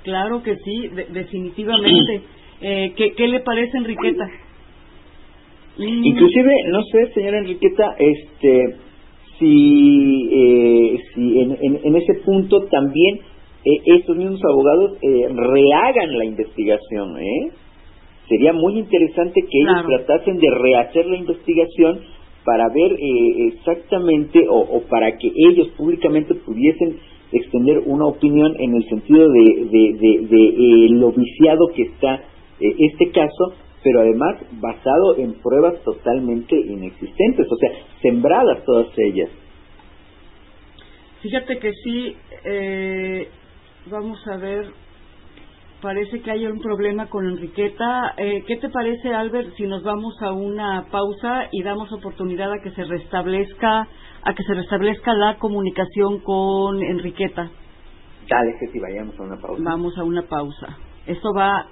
[0.04, 2.22] claro que sí, de- definitivamente.
[2.64, 4.24] Eh, ¿qué, ¿Qué le parece, Enriqueta?
[5.78, 8.76] Mm, Inclusive, no sé, señora Enriqueta, este,
[9.38, 13.16] si, eh, si en, en, en ese punto también
[13.64, 17.48] eh, estos mismos abogados eh, rehagan la investigación, ¿eh?
[18.28, 20.04] Sería muy interesante que ellos Claro.
[20.04, 22.00] tratasen de rehacer la investigación
[22.44, 26.96] para ver eh, exactamente o, o para que ellos públicamente pudiesen
[27.32, 32.16] extender una opinión en el sentido de, de, de, de, eh, lo viciado que está
[32.60, 39.30] eh, este caso, pero además basado en pruebas totalmente inexistentes, o sea, sembradas todas ellas.
[41.20, 43.28] Fíjate que sí, eh,
[43.90, 44.66] vamos a ver,
[45.80, 48.14] parece que hay un problema con Enriqueta.
[48.16, 52.60] Eh, ¿Qué te parece, Albert, si nos vamos a una pausa y damos oportunidad a
[52.62, 53.88] que se restablezca,
[54.24, 57.50] a que se restablezca la comunicación con Enriqueta?
[58.28, 59.62] Dale, que si vayamos a una pausa.
[59.64, 60.78] Vamos a una pausa.
[61.06, 61.66] Esto va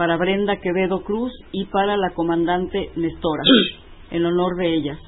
[0.00, 3.42] para Brenda Quevedo Cruz y para la comandante Nestora,
[4.10, 4.98] en honor de ellas.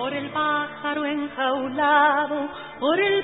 [0.00, 2.48] por el pájaro enjaulado,
[2.80, 3.22] por el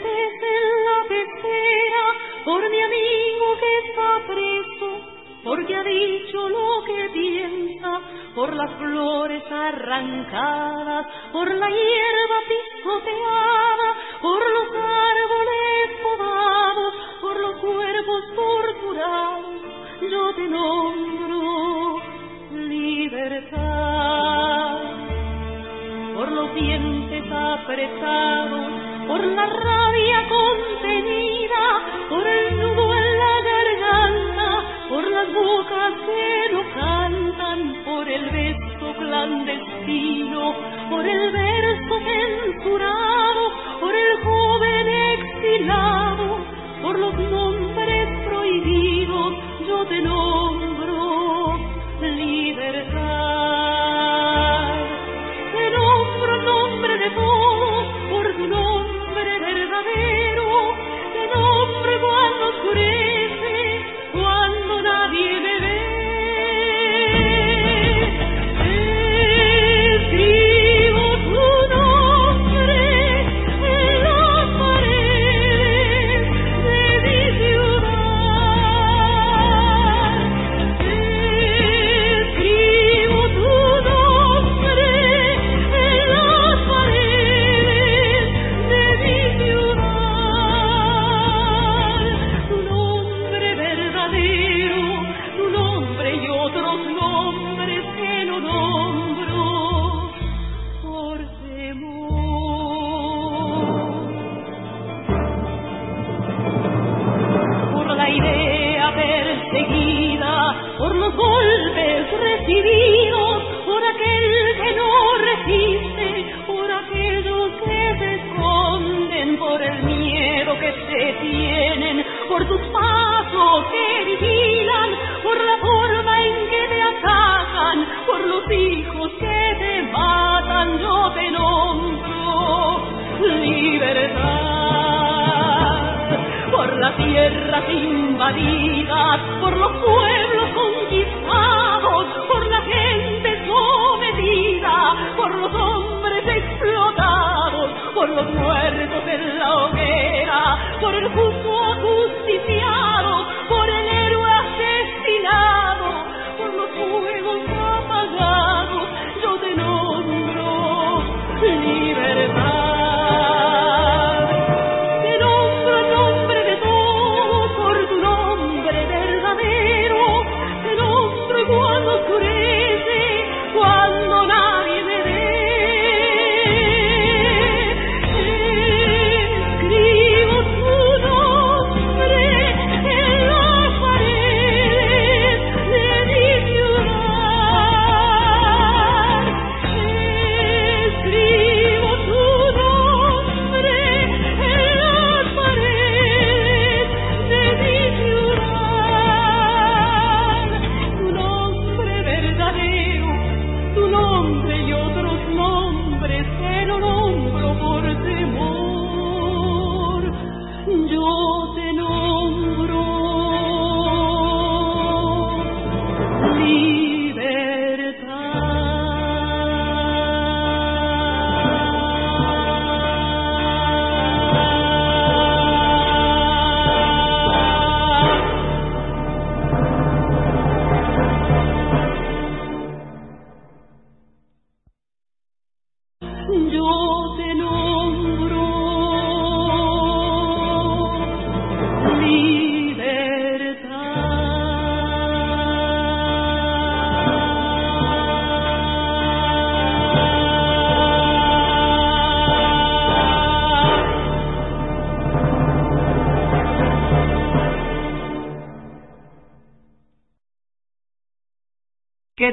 [2.45, 5.01] por mi amigo que está preso,
[5.45, 8.01] porque ha dicho lo que piensa,
[8.35, 18.35] por las flores arrancadas, por la hierba pisoteada, por los árboles podados, por los cuerpos
[18.35, 19.63] torturados,
[20.11, 21.97] yo te nombro
[23.07, 23.97] libertad.
[26.15, 28.76] Por los dientes apretados,
[29.07, 31.65] por la rabia contenida,
[32.09, 34.49] por el nudo en la garganta,
[34.89, 40.55] por las bocas que no cantan, por el beso clandestino,
[40.91, 46.39] por el verso censurado, por el joven exilado,
[46.83, 49.35] por los nombres prohibidos,
[49.69, 50.46] yo te nombro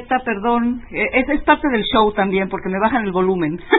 [0.04, 3.58] Queta, perdón, eh, es, es parte del show también porque me bajan el volumen.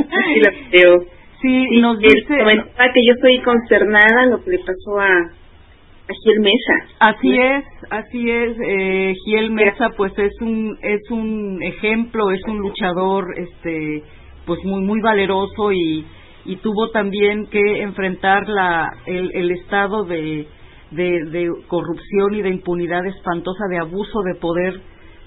[0.00, 1.00] Sí, lo creo.
[1.40, 6.14] Sí, Sí, nos dice, comentaba que yo estoy consternada lo que le pasó a, a
[6.22, 6.94] Gil Mesa.
[7.00, 12.58] así es, así es, eh, Giel Mesa pues es un es un ejemplo, es un
[12.58, 14.02] luchador este
[14.46, 16.06] pues muy muy valeroso y
[16.44, 20.46] y tuvo también que enfrentar la el, el estado de,
[20.90, 24.80] de de corrupción y de impunidad espantosa de abuso de poder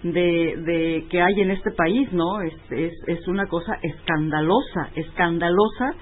[0.04, 2.42] de, de que hay en este país, ¿no?
[2.42, 5.94] Es, es, es una cosa escandalosa, escandalosa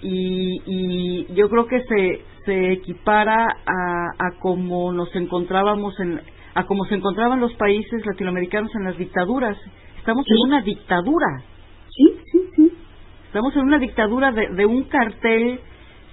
[0.00, 6.20] y, y yo creo que se, se equipara a, a como nos encontrábamos en
[6.54, 9.58] a como se encontraban los países latinoamericanos en las dictaduras.
[9.98, 11.26] Estamos en una dictadura,
[11.90, 12.72] Sí, sí, sí.
[13.26, 15.60] estamos en una dictadura de, de un cartel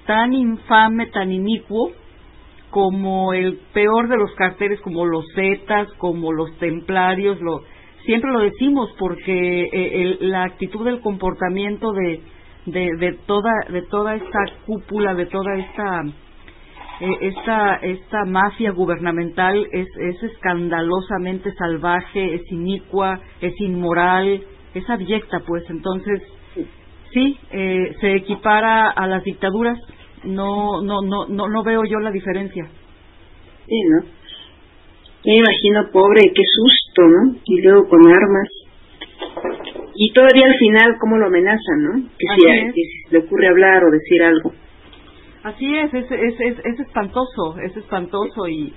[0.05, 1.91] tan infame, tan inicuo,
[2.74, 7.61] como el peor de los carteles, como los Zetas, como los Templarios, lo,
[8.03, 12.19] siempre lo decimos porque eh, el- la actitud del comportamiento de,
[12.65, 16.01] de, toda de toda esta cúpula, de toda esta
[17.01, 24.41] eh, esta esta mafia gubernamental es, es escandalosamente salvaje, es inicua, es inmoral,
[24.74, 26.21] es abyecta, pues entonces
[27.13, 29.78] sí eh, se equipara a las dictaduras.
[30.26, 32.65] No no no no no veo yo la diferencia.
[33.67, 34.03] Sí, ¿no?
[35.26, 37.36] Me imagino, pobre, qué susto, ¿no?
[37.45, 38.49] Y luego con armas.
[39.95, 41.93] Y todavía al final, ¿cómo lo amenazan, no?
[42.17, 42.41] Que si,
[42.74, 44.51] que si le ocurre hablar o decir algo.
[45.43, 48.74] Así es, es, es, es, es espantoso, es espantoso y,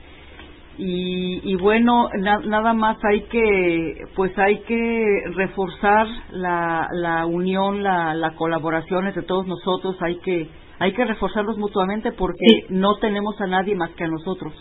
[0.79, 7.83] y, y bueno, na- nada más hay que, pues hay que reforzar la, la unión,
[7.83, 12.65] la, la colaboración entre todos nosotros, hay que, hay que reforzarlos mutuamente porque Sí.
[12.71, 14.53] no tenemos a nadie más que a nosotros.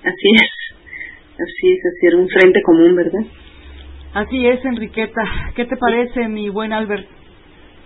[0.00, 0.50] Así es.
[1.34, 3.20] Así es, hacer un frente común, ¿verdad?
[4.14, 5.22] Así es, Enriqueta.
[5.54, 7.06] ¿Qué te parece, mi buen Albert?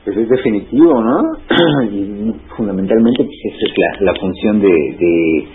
[0.05, 1.21] Pues es definitivo, ¿no?
[1.91, 5.47] y fundamentalmente pues esa es la, la función de, de,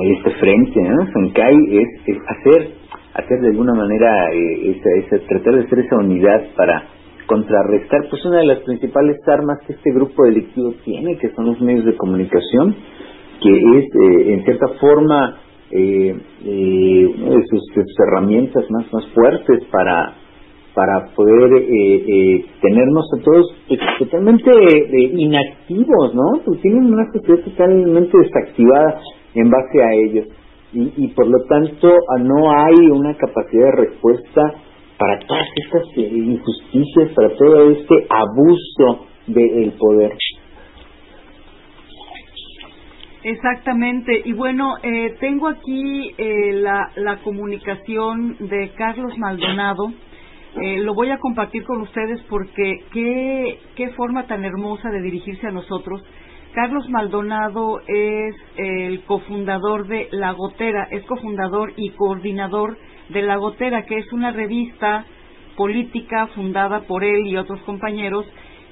[0.00, 1.12] de este frente, ¿no?
[1.12, 2.70] Sonkai es, es hacer,
[3.14, 6.88] hacer de alguna manera, eh, esa, esa, tratar de hacer esa unidad para
[7.26, 11.60] contrarrestar pues una de las principales armas que este grupo delictivo tiene, que son los
[11.60, 12.74] medios de comunicación,
[13.42, 15.38] que es eh, en cierta forma
[15.70, 17.62] eh, eh, una de sus,
[18.06, 20.14] herramientas más, más fuertes para
[20.74, 24.50] para poder eh, eh, tenernos a todos pues, totalmente
[25.12, 26.40] inactivos, ¿no?
[26.44, 29.00] Pues tienen una sociedad totalmente desactivada
[29.34, 30.26] en base a ellos
[30.72, 34.54] y, y por lo tanto no hay una capacidad de respuesta
[34.98, 40.12] para todas estas injusticias, para todo este abuso del poder.
[43.24, 44.20] Exactamente.
[44.26, 49.92] Y bueno, eh, tengo aquí eh, la, la comunicación de Carlos Maldonado.
[50.60, 55.46] Eh, lo voy a compartir con ustedes porque qué, qué forma tan hermosa de dirigirse
[55.46, 56.02] a nosotros.
[56.52, 62.76] Carlos Maldonado es el cofundador de La Gotera, es cofundador y coordinador
[63.08, 65.04] de La Gotera, que es una revista
[65.56, 68.26] política fundada por él y otros compañeros,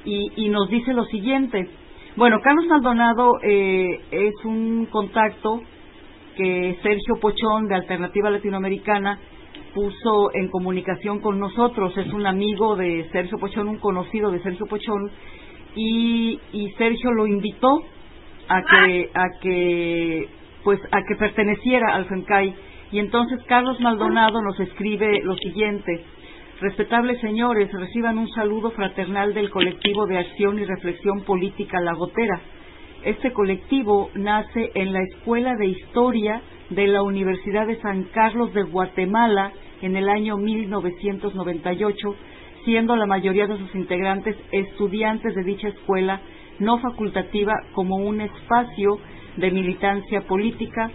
[0.04, 1.68] y, nos dice lo siguiente.
[2.16, 5.62] Bueno, Carlos Maldonado eh, es un contacto
[6.36, 9.18] que Sergio Pochón de Alternativa Latinoamericana
[9.74, 11.96] puso en comunicación con nosotros.
[11.96, 15.10] Es un amigo de Sergio Pochón, un conocido de Sergio Pochón,
[15.76, 17.82] y, y Sergio lo invitó
[18.48, 20.28] a que a que
[20.64, 22.54] pues a que perteneciera al FENCAI
[22.92, 26.04] y entonces Carlos Maldonado nos escribe lo siguiente
[26.62, 32.40] Respetables señores, reciban un saludo fraternal del colectivo de acción y reflexión política La Gotera.
[33.02, 36.40] Este colectivo nace en la Escuela de Historia
[36.70, 42.14] de la Universidad de San Carlos de Guatemala en el año 1998,
[42.64, 46.20] siendo la mayoría de sus integrantes estudiantes de dicha escuela
[46.60, 49.00] no facultativa como un espacio
[49.36, 50.92] de militancia política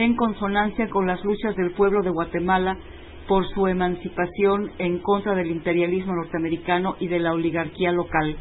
[0.00, 2.76] en consonancia con las luchas del pueblo de Guatemala
[3.28, 8.34] por su emancipación en contra del imperialismo norteamericano y de la oligarquía local.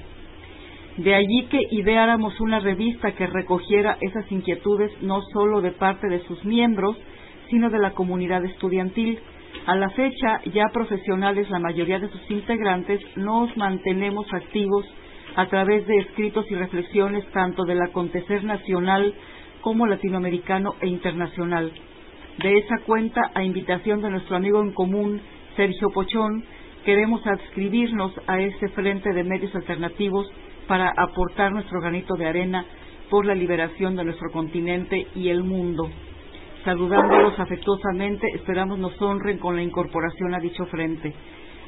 [0.98, 6.22] De allí que ideáramos una revista que recogiera esas inquietudes no solo de parte de
[6.26, 6.98] sus miembros,
[7.50, 9.20] sino de la comunidad estudiantil.
[9.66, 14.86] A la fecha, ya profesionales, la mayoría de sus integrantes, nos mantenemos activos
[15.36, 19.14] a través de escritos y reflexiones tanto del acontecer nacional
[19.62, 21.72] como latinoamericano e internacional.
[22.42, 25.22] De esa cuenta, a invitación de nuestro amigo en común,
[25.56, 26.44] Sergio Pochón,
[26.86, 30.32] queremos adscribirnos a este frente de medios alternativos
[30.68, 32.66] para aportar nuestro granito de arena
[33.10, 35.90] por la liberación de nuestro continente y el mundo.
[36.64, 41.14] Saludándolos afectuosamente, esperamos nos honren con la incorporación a dicho frente.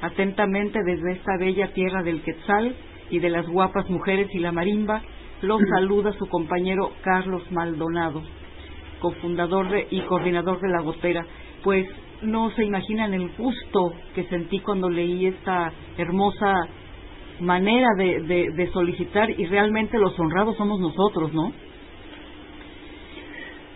[0.02, 2.76] Atentamente desde esta bella tierra del Quetzal
[3.10, 5.02] y de las guapas mujeres y la marimba,
[5.42, 8.22] los saluda su compañero Carlos Maldonado,
[9.00, 11.26] cofundador de, y coordinador de La Gotera.
[11.64, 11.88] Pues
[12.22, 16.68] no se imaginan el gusto que sentí cuando leí esta hermosa
[17.40, 21.52] manera de, solicitar y realmente los honrados somos nosotros, ¿no?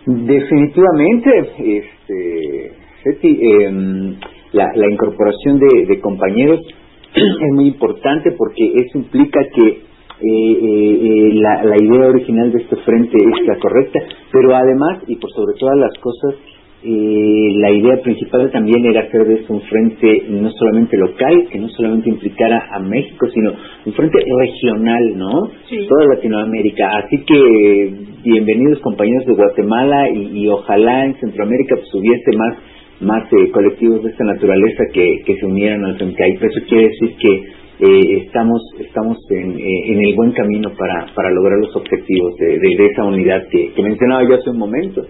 [0.06, 4.16] Definitivamente, este, Seti, em,
[4.52, 6.60] la, la incorporación de compañeros
[7.14, 12.58] es muy importante porque eso implica que eh, eh, eh, la, la idea original de
[12.62, 14.00] este frente es la correcta,
[14.32, 16.34] pero además, y por sobre todas las cosas,
[16.82, 21.58] eh, la idea principal también era hacer de esto un frente no solamente local, que
[21.58, 23.52] no solamente implicara a México, sino
[23.86, 25.50] un frente regional, ¿no?
[25.68, 25.86] Sí.
[25.88, 26.88] Toda Latinoamérica.
[26.98, 27.92] Así que
[28.22, 32.56] bienvenidos compañeros de Guatemala y, y ojalá en Centroamérica pues hubiese más
[33.00, 36.36] más eh, colectivos de esta naturaleza que, que se unieran al FEMCAI.
[36.38, 37.42] Pero eso quiere decir que
[37.78, 42.58] eh, estamos estamos en, eh, en, el buen camino para, para lograr los objetivos de,
[42.58, 45.02] de, esa unidad que, que, mencionaba yo hace un momento.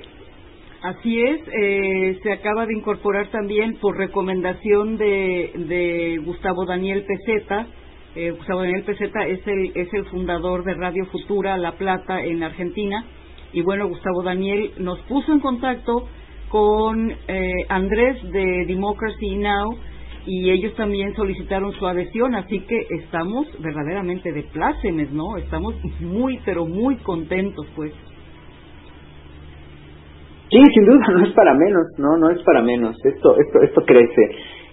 [0.83, 7.67] Así es, eh, se acaba de incorporar también por recomendación de, de Gustavo Daniel Peseta.
[8.14, 12.43] Eh, Gustavo Daniel Peseta es el, es el fundador de Radio Futura La Plata en
[12.43, 13.05] Argentina.
[13.53, 16.09] Y bueno, Gustavo Daniel nos puso en contacto
[16.49, 19.77] con eh, Andrés de Democracy Now!
[20.27, 25.37] Y ellos también solicitaron su adhesión, así que estamos verdaderamente de plácemes, ¿no?
[25.37, 27.93] Estamos muy, pero muy contentos, pues.
[30.51, 32.97] Sí, sin duda, no es para menos, no, no es para menos.
[33.05, 34.22] Esto, esto, esto crece.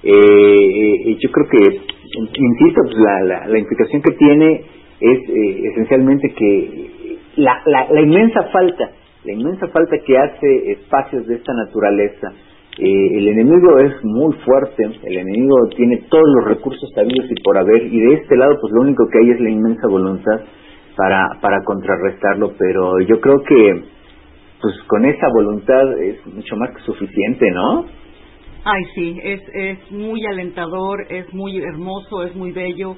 [0.04, 1.82] Eh, eh yo creo que,
[2.18, 4.66] insisto, pues la, la, la implicación que tiene
[5.00, 8.92] es eh, esencialmente que la, la, la inmensa falta,
[9.24, 12.34] la inmensa falta que hace espacios de esta naturaleza
[12.80, 17.58] eh, el enemigo es muy fuerte, el enemigo tiene todos los recursos sabidos y por
[17.58, 20.42] haber, y de este lado pues lo único que hay es la inmensa voluntad
[20.96, 23.84] para, para contrarrestarlo, pero yo creo que
[24.60, 27.86] pues con esa voluntad es mucho más que suficiente, ¿no?
[28.64, 32.96] Ay, sí, es, es muy alentador, es muy hermoso, es muy bello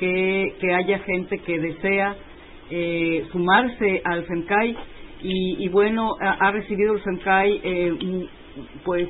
[0.00, 2.16] que, que haya gente que desea
[2.70, 4.76] eh, sumarse al FEMCAI
[5.22, 8.28] y, y bueno, ha, recibido el FEMCAI eh,
[8.84, 9.08] pues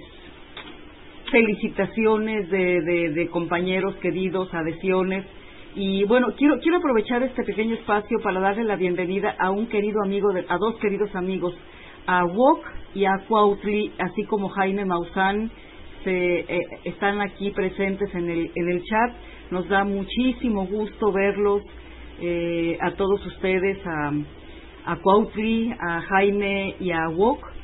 [1.30, 5.24] felicitaciones de, de, compañeros queridos, adhesiones.
[5.74, 10.03] Y bueno, quiero, quiero aprovechar este pequeño espacio para darle la bienvenida a un querido
[10.05, 11.55] amigo, de, a dos queridos amigos,
[12.07, 15.51] a Wok y a Cuautli, así como Jaime Maussan,
[16.05, 19.12] se, eh, están aquí presentes en el, en el chat.
[19.51, 21.62] Nos da muchísimo gusto verlos
[22.20, 24.12] eh, a todos ustedes, a,
[24.86, 24.99] a
[25.80, 27.55] a Jaime y a Wok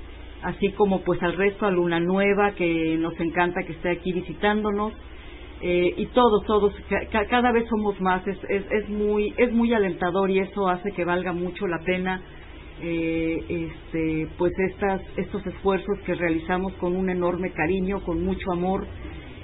[0.43, 4.93] así como pues al resto a Luna Nueva que nos encanta que esté aquí visitándonos.
[5.65, 6.75] Eh, y todos todos
[7.31, 8.27] cada vez somos más.
[8.27, 12.21] Es, es, es muy es muy alentador y eso hace que valga mucho la pena
[12.81, 18.87] eh, este pues estas estos esfuerzos que realizamos con un enorme cariño con mucho amor.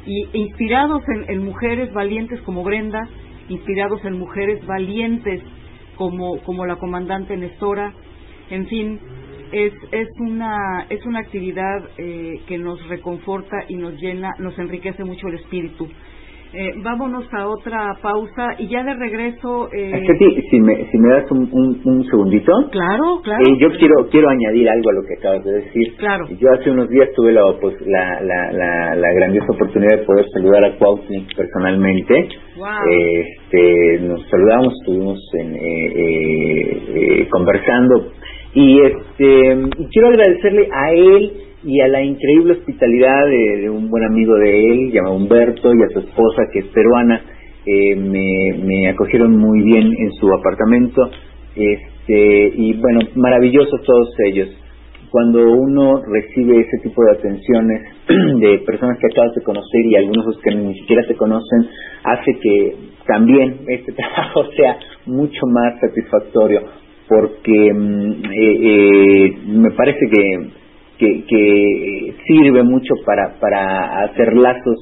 [0.06, 3.08] Y inspirados en, en mujeres valientes como Brenda
[3.48, 5.40] inspirados en mujeres valientes
[5.96, 7.94] como como la comandante Nestora.
[8.50, 8.98] En fin
[9.52, 15.04] es, es, una, es una actividad eh, que nos reconforta y nos llena, nos enriquece
[15.04, 15.88] mucho el espíritu.
[16.50, 19.68] Eh, vámonos a otra pausa y ya de regreso.
[19.70, 20.06] Eh...
[20.50, 22.50] si me, si me das un, un, un segundito.
[22.70, 23.44] Claro, claro.
[23.44, 25.94] Eh, yo quiero quiero añadir algo a lo que acabas de decir.
[25.98, 26.24] Claro.
[26.40, 30.24] Yo hace unos días tuve la, pues, la, la, la, la grandiosa oportunidad de poder
[30.32, 32.28] saludar a Cuauhtli personalmente.
[32.56, 32.66] Wow.
[32.92, 35.60] Este, nos saludamos, estuvimos en, eh,
[36.94, 38.12] eh, conversando
[38.54, 41.32] y este quiero agradecerle a él
[41.64, 45.88] y a la increíble hospitalidad de, un buen amigo de él, llamado Humberto, y a
[45.92, 47.20] su esposa, que es peruana,
[47.66, 51.10] eh, me, me acogieron muy bien en su apartamento,
[51.56, 54.48] este, y bueno, maravillosos todos ellos.
[55.10, 57.82] Cuando uno recibe ese tipo de atenciones
[58.40, 61.66] de personas que acabas de conocer y algunos que ni siquiera te conocen,
[62.04, 62.76] hace que
[63.06, 66.62] también este trabajo sea mucho más satisfactorio
[67.08, 70.48] porque mm, eh, eh, me parece que,
[70.98, 74.76] que, que, sirve mucho para, para hacer lazos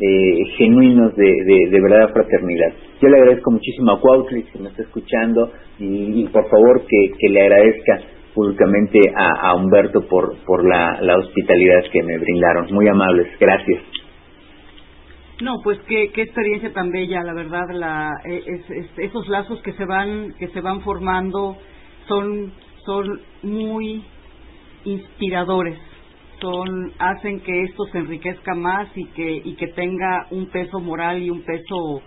[0.00, 2.72] eh, genuinos de, de, de, verdadera fraternidad.
[3.00, 7.28] Yo le agradezco muchísimo a Cuautli, si me está escuchando, y, por favor que, que,
[7.28, 8.00] le agradezca
[8.34, 12.66] públicamente a, Humberto por, por la hospitalidad que me brindaron.
[12.72, 14.01] Muy amables, gracias.
[15.42, 19.60] No, pues qué, qué experiencia tan bella, la verdad, la, eh, es, es, esos lazos
[19.62, 21.56] que se van que se van formando
[22.06, 22.52] son
[22.86, 24.04] son muy
[24.84, 25.78] inspiradores,
[26.40, 31.20] son hacen que esto se enriquezca más y que y que tenga un peso moral
[31.20, 32.02] y un peso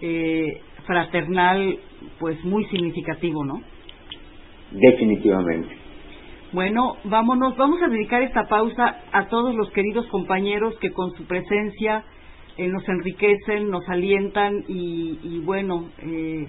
[0.00, 1.78] eh, fraternal,
[2.18, 3.60] pues muy significativo, ¿no?
[4.70, 5.76] Definitivamente.
[6.52, 11.26] Bueno, vámonos, vamos a dedicar esta pausa a todos los queridos compañeros que con su
[11.26, 12.04] presencia
[12.56, 16.48] eh, nos enriquecen, nos alientan y, y bueno, eh,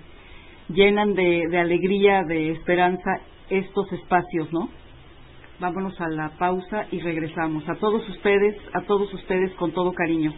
[0.70, 4.70] llenan de, de alegría, de esperanza estos espacios, ¿no?
[5.60, 7.68] Vámonos a la pausa y regresamos.
[7.70, 10.34] A todos ustedes, a todos ustedes con todo cariño.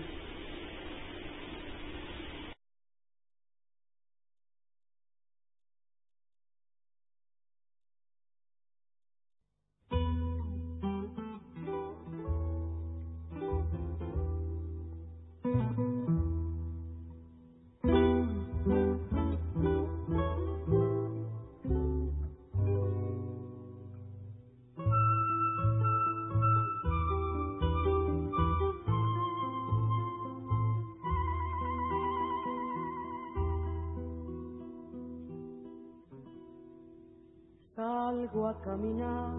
[38.77, 39.33] Caminar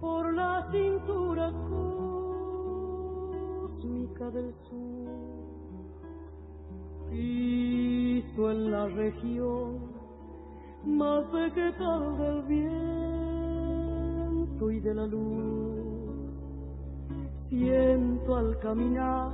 [0.00, 1.52] por la cintura
[3.68, 5.10] cósmica del sur.
[7.10, 9.92] Piso en la región
[10.84, 12.70] más vegetal del viento
[14.70, 15.82] y de la luz.
[17.48, 19.32] Siento al caminar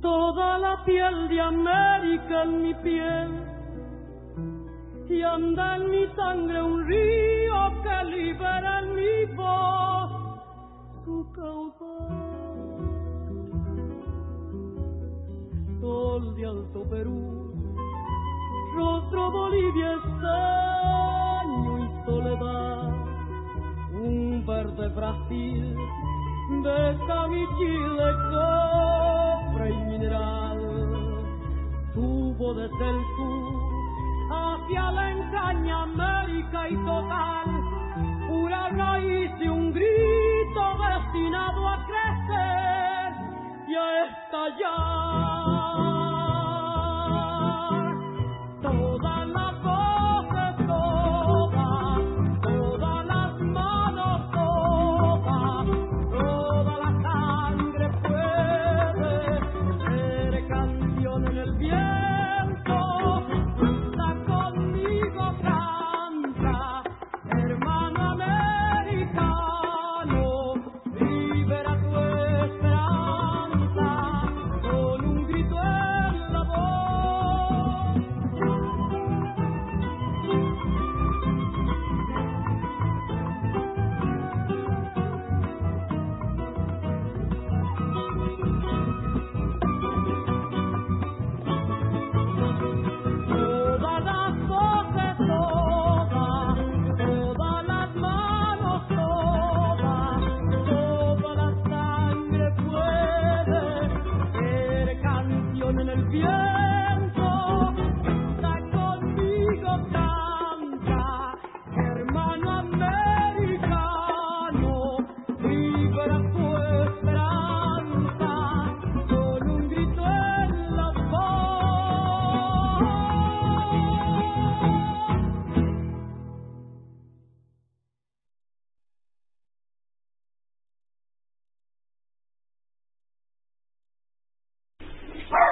[0.00, 3.47] toda la piel de América en mi piel
[5.18, 10.10] y anda en mi sangre un río que libera en mi voz
[11.04, 12.18] su caudal.
[15.80, 17.52] Sol de Alto Perú,
[18.76, 22.92] rostro Bolivia estaño y soledad,
[23.94, 25.76] un verde Brasil,
[26.62, 30.60] besa mi Chile, cofre y mineral,
[31.92, 33.67] subo desde el sur
[34.68, 37.46] hacia la entraña América y total,
[38.28, 43.14] pura raíz y un grito destinado a crecer
[43.66, 45.27] y a estallar.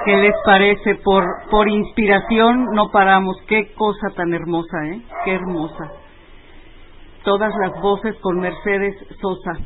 [0.07, 0.95] ¿Qué les parece?
[1.03, 3.35] Por, por inspiración no paramos.
[3.45, 5.01] Qué cosa tan hermosa, ¿eh?
[5.25, 5.91] Qué hermosa.
[7.25, 9.59] Todas las voces con Mercedes Sosa.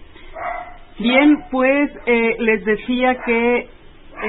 [0.98, 3.70] Bien, pues eh, les decía que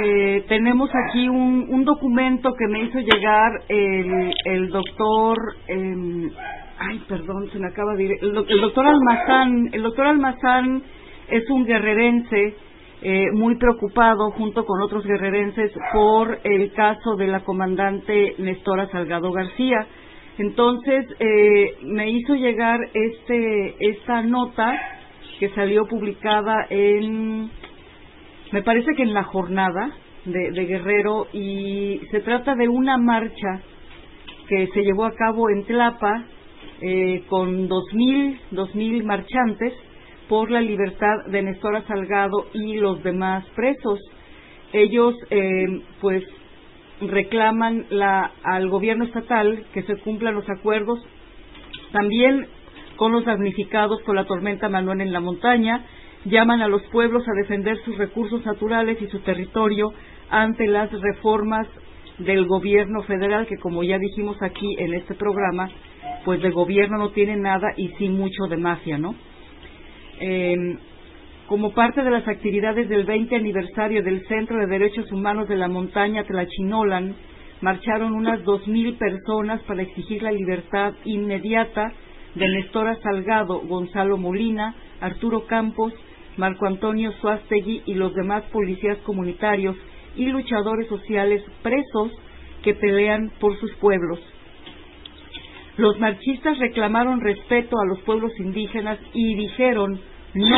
[0.04, 6.30] eh, tenemos aquí un, un documento que me hizo llegar el, el doctor, em,
[6.78, 10.82] ay, perdón, se me acaba de ir, el, el doctor Almazán, el doctor Almazán
[11.28, 12.54] es un guerrerense
[13.04, 19.32] eh, muy preocupado junto con otros guerrerenses por el caso de la comandante Nestora Salgado
[19.32, 19.86] García.
[20.38, 24.78] Entonces eh, me hizo llegar este esta nota
[25.40, 27.50] que salió publicada en
[28.52, 29.90] me parece que en la jornada
[30.24, 33.62] de, de Guerrero y se trata de una marcha
[34.48, 36.24] que se llevó a cabo en Tlapa
[36.80, 39.72] eh, con dos mil dos mil marchantes
[40.32, 44.00] por la libertad de Nestora Salgado y los demás presos.
[44.72, 46.24] Ellos, eh, pues,
[47.02, 51.04] reclaman la, al gobierno estatal que se cumplan los acuerdos,
[51.92, 52.46] también
[52.96, 55.84] con los damnificados por la tormenta Manuel en la montaña,
[56.24, 59.92] llaman a los pueblos a defender sus recursos naturales y su territorio
[60.30, 61.68] ante las reformas
[62.16, 65.68] del gobierno federal, que como ya dijimos aquí en este programa,
[66.24, 69.14] pues de gobierno no tiene nada y sí mucho de mafia, ¿no?
[70.20, 70.76] Eh,
[71.46, 75.68] como parte de las actividades del 20 aniversario del Centro de Derechos Humanos de la
[75.68, 77.14] Montaña Tlachinolan,
[77.60, 81.92] marcharon unas 2.000 personas para exigir la libertad inmediata
[82.34, 85.92] de Nestora Salgado, Gonzalo Molina, Arturo Campos,
[86.36, 89.76] Marco Antonio Suástegui y los demás policías comunitarios
[90.16, 92.12] y luchadores sociales presos
[92.62, 94.20] que pelean por sus pueblos.
[95.82, 100.00] Los marchistas reclamaron respeto a los pueblos indígenas y dijeron
[100.32, 100.56] no,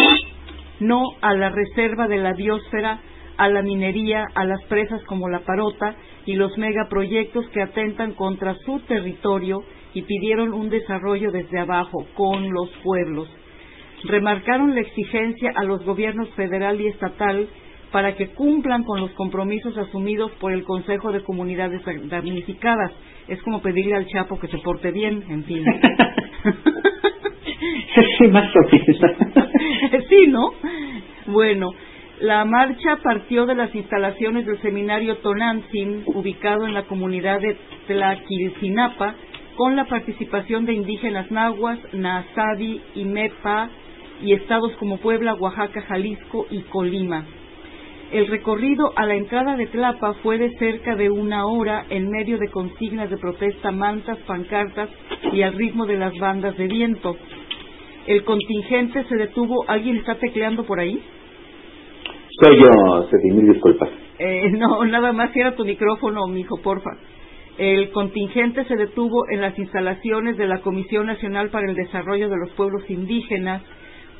[0.81, 3.01] no a la reserva de la biosfera,
[3.39, 5.97] a la minería, a las presas como la Parota
[6.27, 9.64] y los megaproyectos que atentan contra su territorio
[9.95, 13.27] y pidieron un desarrollo desde abajo, con los pueblos.
[14.05, 17.49] Remarcaron la exigencia a los gobiernos federal y estatal
[17.93, 22.93] para que cumplan con los compromisos asumidos por el Consejo de Comunidades Damnificadas.
[23.29, 25.64] Es como pedirle al Chapo que se porte bien, en fin.
[28.18, 28.53] sí, más
[30.09, 30.53] sí, ¿no?
[31.27, 31.70] Bueno,
[32.20, 37.57] la marcha partió de las instalaciones del seminario Tonantzin, ubicado en la comunidad de
[37.87, 39.14] Tlaquilcinapa,
[39.57, 43.70] con la participación de indígenas nahuas, Naasadi, Imepa
[44.22, 47.25] y estados como Puebla, Oaxaca, Jalisco y Colima.
[48.13, 52.39] El recorrido a la entrada de Tlapa fue de cerca de una hora en medio
[52.39, 54.89] de consignas de protesta, mantas, pancartas
[55.33, 57.17] y al ritmo de las bandas de viento.
[58.07, 59.65] El contingente se detuvo.
[59.67, 61.03] ¿Alguien está tecleando por ahí?
[62.41, 63.89] Soy yo, Ceci, mil disculpas.
[64.19, 66.91] Eh, no, nada más cierra tu micrófono, mijo, porfa.
[67.57, 72.37] El contingente se detuvo en las instalaciones de la Comisión Nacional para el Desarrollo de
[72.37, 73.63] los Pueblos Indígenas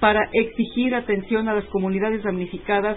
[0.01, 2.97] para exigir atención a las comunidades damnificadas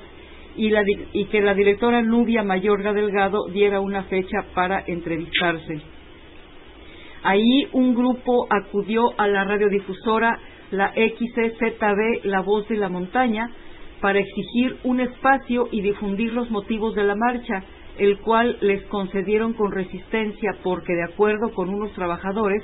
[0.57, 0.83] y, la,
[1.13, 5.81] y que la directora Nubia Mayorga Delgado diera una fecha para entrevistarse.
[7.23, 10.39] Ahí un grupo acudió a la radiodifusora,
[10.71, 13.51] la XCZB, La Voz de la Montaña,
[14.01, 17.63] para exigir un espacio y difundir los motivos de la marcha,
[17.97, 22.63] el cual les concedieron con resistencia porque, de acuerdo con unos trabajadores,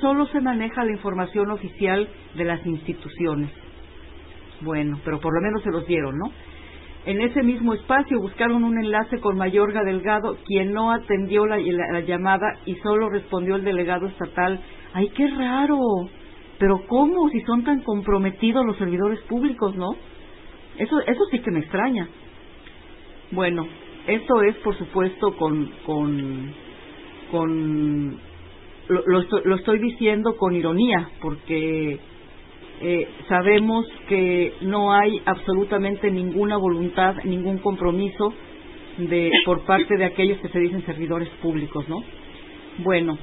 [0.00, 3.50] solo se maneja la información oficial de las instituciones.
[4.60, 6.32] Bueno, pero por lo menos se los dieron, ¿no?
[7.06, 11.58] En ese mismo espacio buscaron un enlace con Mayorga Delgado, quien no atendió la,
[12.00, 14.60] llamada y solo respondió el delegado estatal.
[14.92, 15.78] ¡Ay, qué raro!
[16.58, 17.28] Pero ¿cómo?
[17.30, 19.90] Si son tan comprometidos los servidores públicos, ¿no?
[20.76, 22.08] Eso, eso sí que me extraña.
[23.30, 23.66] Bueno,
[24.06, 26.52] esto es, por supuesto, con, con,
[27.30, 28.18] con
[28.88, 32.00] lo, lo estoy diciendo con ironía, porque
[32.80, 38.32] eh, sabemos que no hay absolutamente ninguna voluntad, ningún compromiso
[38.98, 42.02] de, por parte de aquellos que se dicen servidores públicos, ¿no?
[42.78, 43.18] Bueno,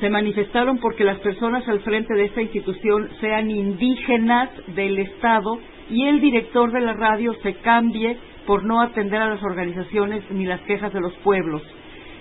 [0.00, 5.58] se manifestaron porque las personas al frente de esta institución sean indígenas del Estado
[5.90, 10.46] y el director de la radio se cambie por no atender a las organizaciones ni
[10.46, 11.62] las quejas de los pueblos.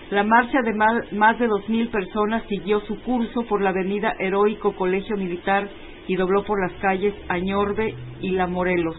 [0.10, 4.74] La marcha de más de dos mil personas siguió su curso por la avenida Heroico
[4.74, 5.68] Colegio Militar
[6.08, 8.96] y dobló por las calles Añorbe y La Morelos.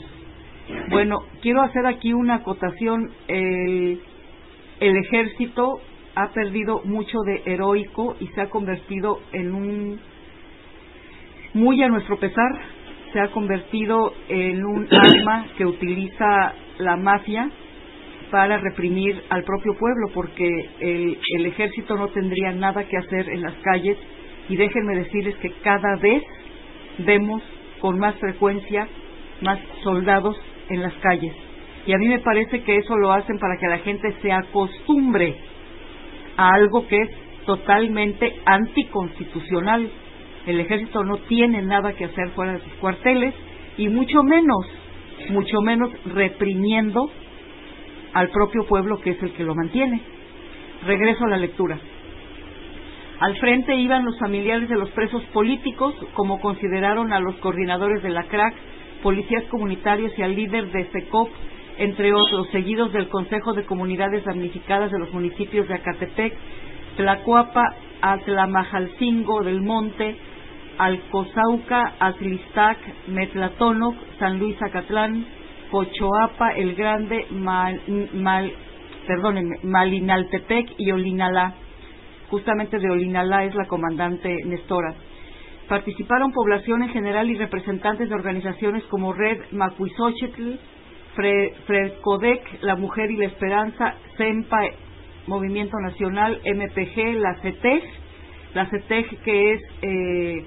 [0.91, 3.11] Bueno, quiero hacer aquí una acotación.
[3.27, 4.01] El,
[4.81, 5.81] el ejército
[6.15, 10.01] ha perdido mucho de heroico y se ha convertido en un,
[11.55, 12.51] muy a nuestro pesar,
[13.13, 17.51] se ha convertido en un arma que utiliza la mafia
[18.31, 20.47] para reprimir al propio pueblo, porque
[20.81, 23.97] el, el ejército no tendría nada que hacer en las calles
[24.51, 26.23] y déjenme decirles que cada vez
[26.99, 27.43] vemos
[27.81, 28.89] con más frecuencia
[29.41, 30.37] más soldados
[30.69, 31.35] en las calles.
[31.87, 35.37] Y a mí me parece que eso lo hacen para que la gente se acostumbre
[36.37, 37.11] a algo que es
[37.47, 39.89] totalmente anticonstitucional.
[40.47, 43.35] El ejército no tiene nada que hacer fuera de sus cuarteles
[43.77, 44.67] y mucho menos,
[45.31, 47.11] mucho menos reprimiendo
[48.13, 50.01] al propio pueblo que es el que lo mantiene.
[50.87, 51.79] Regreso a la lectura.
[53.21, 58.11] Al frente iban los familiares de los presos políticos, como consideraron a los coordinadores de
[58.11, 58.55] la CRAC,
[59.03, 61.29] policías comunitarios y al líder de SECOP,
[61.79, 66.33] entre otros, seguidos del Consejo de Comunidades Damnificadas de los municipios de Acatepec,
[66.97, 70.17] Tlacuapa, Atlamajalcingo del Monte,
[70.79, 75.27] Alcozauca, Atlistac, Metlatónoc, San Luis Acatlán,
[75.73, 77.81] Cochoapa, El Grande, Mal,
[78.15, 78.53] Mal,
[79.65, 81.55] Malinaltepec y Olinalá
[82.31, 84.95] justamente de Olinalá es la comandante Nestora.
[85.69, 90.55] Participaron población en general y representantes de organizaciones como Red Macuizochetl,
[91.67, 94.61] Fredcodec, La Mujer y la Esperanza, CEMPA,
[95.27, 97.83] Movimiento Nacional, MPG, la CETEG,
[98.55, 100.45] la CETEG que es, eh,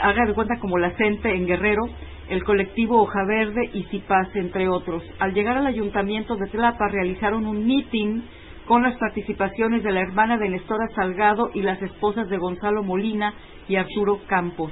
[0.00, 1.88] haga de cuenta como la CENTE en Guerrero,
[2.28, 5.02] el colectivo Hoja Verde y CIPAS, entre otros.
[5.18, 8.22] Al llegar al ayuntamiento de Tlapa realizaron un meeting
[8.70, 13.34] con las participaciones de la hermana de Nestora Salgado y las esposas de Gonzalo Molina
[13.66, 14.70] y Arturo Campos,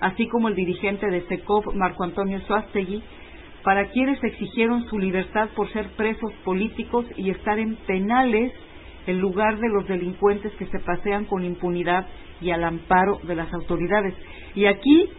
[0.00, 3.02] así como el dirigente de SECOP, Marco Antonio Suástegui,
[3.62, 8.50] para quienes exigieron su libertad por ser presos políticos y estar en penales
[9.06, 12.06] en lugar de los delincuentes que se pasean con impunidad
[12.40, 14.14] y al amparo de las autoridades.
[14.54, 15.10] Y aquí,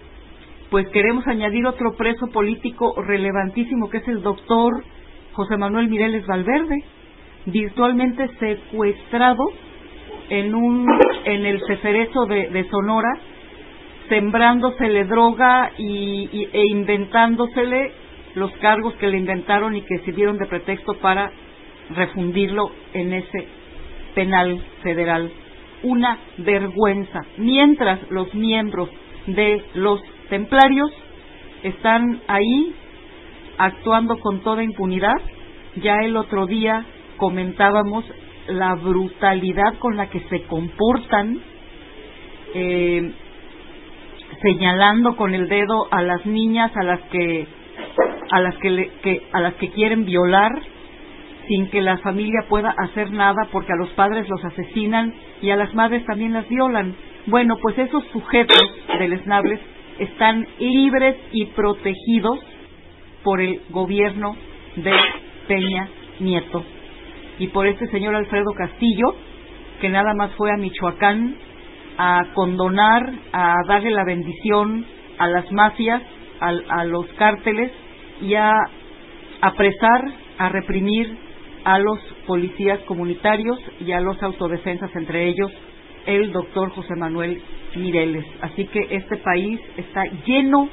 [0.72, 4.84] pues queremos añadir otro preso político relevantísimo que es el doctor
[5.34, 6.84] José Manuel Mireles Valverde,
[7.46, 9.43] virtualmente secuestrado
[10.30, 10.88] en un
[11.26, 13.10] en el ceferezo de, Sonora
[14.10, 17.91] sembrándosele droga y, e inventándosele
[18.36, 21.32] los cargos que le inventaron y que sirvieron de pretexto para
[21.96, 23.48] refundirlo en ese
[24.14, 25.32] penal federal.
[25.84, 27.22] Una vergüenza.
[27.38, 28.89] Mientras los miembros
[29.28, 30.91] de los templarios
[31.64, 32.76] están ahí
[33.58, 35.16] actuando con toda impunidad,
[35.78, 36.86] ya el otro día
[37.18, 38.05] comentábamos
[38.47, 41.39] la brutalidad con la que se comportan,
[42.53, 43.11] eh,
[44.41, 47.47] señalando con el dedo a las niñas a las que
[48.32, 50.51] a las que, que a las que quieren violar
[51.47, 55.55] sin que la familia pueda hacer nada porque a los padres los asesinan y a
[55.55, 56.95] las madres también las violan.
[57.28, 58.57] Bueno, pues esos sujetos
[58.99, 59.59] deleznables
[59.99, 62.39] están libres y protegidos
[63.24, 64.36] por el gobierno
[64.76, 64.91] de
[65.47, 65.88] Peña
[66.20, 66.63] Nieto
[67.40, 69.16] y por este señor Alfredo Castillo,
[69.82, 71.36] que nada más fue a Michoacán
[71.98, 74.86] a condonar, a darle la bendición
[75.18, 76.02] a las mafias,
[76.40, 77.72] a, a los cárteles
[78.22, 78.52] y a
[79.42, 80.06] apresar,
[80.38, 81.18] a reprimir
[81.64, 85.52] a los policías comunitarios y a los autodefensas, entre ellos
[86.06, 87.42] el doctor José Manuel
[87.76, 88.26] Mireles.
[88.42, 90.70] Así que este país está lleno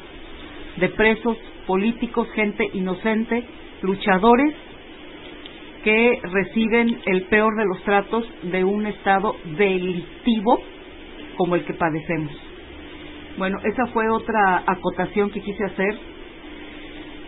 [0.76, 1.36] de presos
[1.66, 3.44] políticos, gente inocente,
[3.82, 4.54] luchadores
[5.84, 10.60] que reciben el peor de los tratos de un Estado delictivo
[11.36, 12.32] como el que padecemos.
[13.38, 15.98] Bueno, esa fue otra acotación que quise hacer.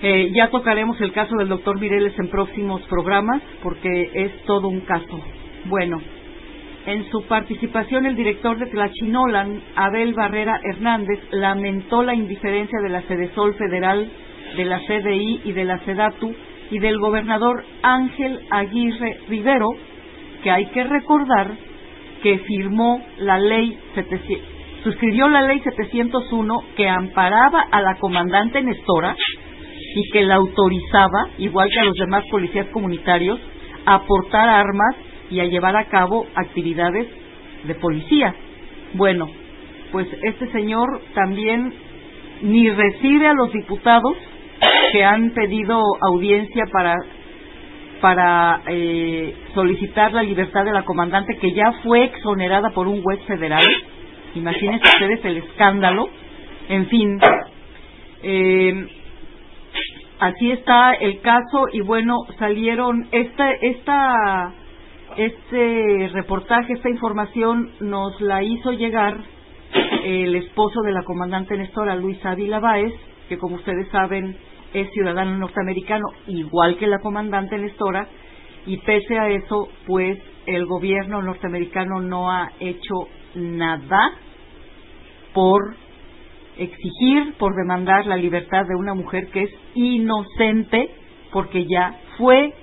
[0.02, 4.80] Eh, ya tocaremos el caso del doctor Mireles en próximos programas porque es todo un
[4.80, 5.20] caso.
[5.64, 6.00] Bueno,
[6.86, 13.00] en su participación el director de Tlachinolan, Abel Barrera Hernández, lamentó la indiferencia de la
[13.02, 14.06] Sedesol Federal,
[14.56, 16.34] de la CDI y de la SEDATU
[16.70, 19.68] y del gobernador Ángel Aguirre Rivero,
[20.42, 21.52] que hay que recordar
[22.22, 24.48] que firmó la ley 700,
[24.82, 29.14] suscribió la ley 701 que amparaba a la comandante Nestora
[29.96, 33.38] y que la autorizaba, igual que a los demás policías comunitarios,
[33.86, 34.96] a portar armas
[35.30, 37.06] y a llevar a cabo actividades
[37.64, 38.34] de policía.
[38.94, 39.28] Bueno,
[39.92, 41.72] pues este señor también
[42.42, 44.16] ni recibe a los diputados
[44.92, 46.94] que han pedido audiencia para
[48.00, 53.18] para eh, solicitar la libertad de la comandante que ya fue exonerada por un juez
[53.24, 53.62] federal.
[54.34, 56.10] Imagínense ustedes el escándalo.
[56.68, 57.18] En fin,
[58.22, 58.86] eh,
[60.18, 64.52] así está el caso y bueno, salieron esta esta
[65.16, 69.16] este reportaje, esta información nos la hizo llegar
[70.04, 72.92] el esposo de la comandante Nestora, Luis Ávila Báez,
[73.28, 74.36] que como ustedes saben
[74.72, 78.08] es ciudadano norteamericano, igual que la comandante Nestora,
[78.66, 84.12] y pese a eso, pues el gobierno norteamericano no ha hecho nada
[85.32, 85.76] por
[86.56, 90.90] exigir, por demandar la libertad de una mujer que es inocente,
[91.32, 92.54] porque ya fue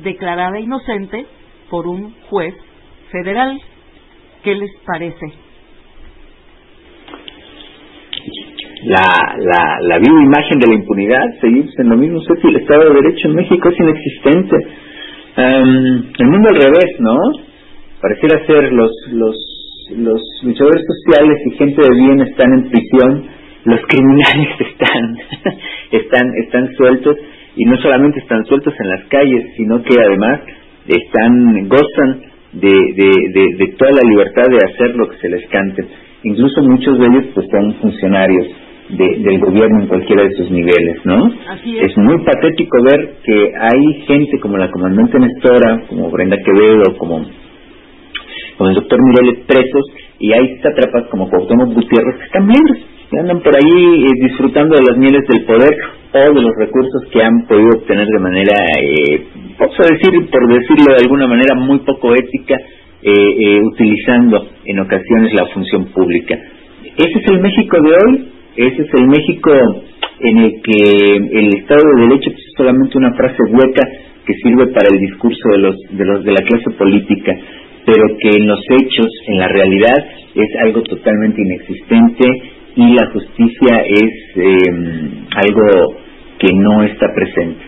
[0.00, 1.26] declarada inocente
[1.70, 2.54] por un juez
[3.10, 3.60] federal.
[4.42, 5.47] ¿Qué les parece?
[8.88, 12.56] La, la, la viva imagen de la impunidad, seguimos en lo mismo, sé si el
[12.56, 14.56] Estado de Derecho en México es inexistente.
[15.36, 17.14] el mundo al revés, ¿no?
[18.00, 19.36] Pareciera ser los, los,
[19.94, 23.24] los luchadores sociales y gente de bien están en prisión,
[23.64, 25.18] los criminales están,
[25.90, 27.16] están, están sueltos
[27.56, 30.40] y no solamente están sueltos en las calles, sino que además
[30.86, 32.22] están, gozan
[32.54, 35.84] de, de, de, de toda la libertad de hacer lo que se les cante.
[36.22, 38.46] Incluso muchos de ellos pues son funcionarios
[38.88, 41.26] del gobierno en cualquiera de sus niveles, ¿no?
[41.26, 41.96] es.
[41.98, 47.24] muy patético ver que hay gente como la comandante Nestora, como Brenda Quevedo, como,
[48.56, 49.84] como el doctor Mireles presos,
[50.18, 54.76] y hay sátrapas como Cuauhtémoc Gutiérrez que están libres, que andan por ahí eh, disfrutando
[54.76, 55.74] de las mieles del poder
[56.12, 59.26] o de los recursos que han podido obtener de manera, eh,
[59.58, 62.56] vamos a decir, por decirlo de alguna manera, muy poco ética,
[63.00, 66.34] eh, eh, utilizando en ocasiones la función pública.
[66.96, 68.28] Ese es el México de hoy,
[68.58, 69.50] ese es el México
[70.20, 73.82] en el que el Estado de Derecho es solamente una frase hueca
[74.26, 77.32] que sirve para el discurso de los de los de la clase política,
[77.86, 79.96] pero que en los hechos, en la realidad,
[80.34, 82.24] es algo totalmente inexistente
[82.74, 84.62] y la justicia es eh,
[85.36, 85.96] algo
[86.38, 87.64] que no está presente.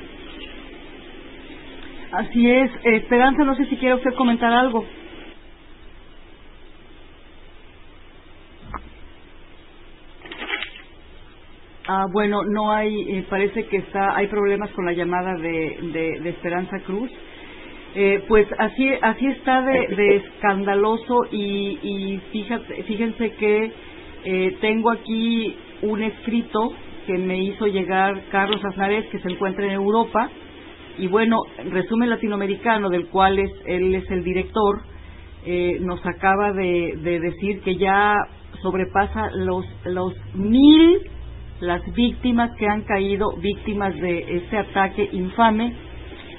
[2.12, 2.70] Así es.
[2.84, 4.84] Esperanza, no sé si quiere usted comentar algo.
[11.93, 16.78] Ah, bueno, no hay, eh, parece que está, hay problemas con la llamada de, Esperanza
[16.86, 17.11] Cruz.
[17.97, 23.72] Eh, pues así, así está de, escandaloso y, fíjate, fíjense que
[24.24, 26.72] eh, tengo aquí un escrito
[27.09, 30.30] que me hizo llegar Carlos Aznarés, que se encuentra en Europa.
[30.97, 31.38] Y bueno,
[31.72, 34.82] resumen latinoamericano, del cual es, él es el director,
[35.80, 38.14] nos acaba de, de, decir que ya
[38.62, 41.01] sobrepasa los, los mil
[41.61, 45.74] las víctimas que han caído víctimas de este ataque infame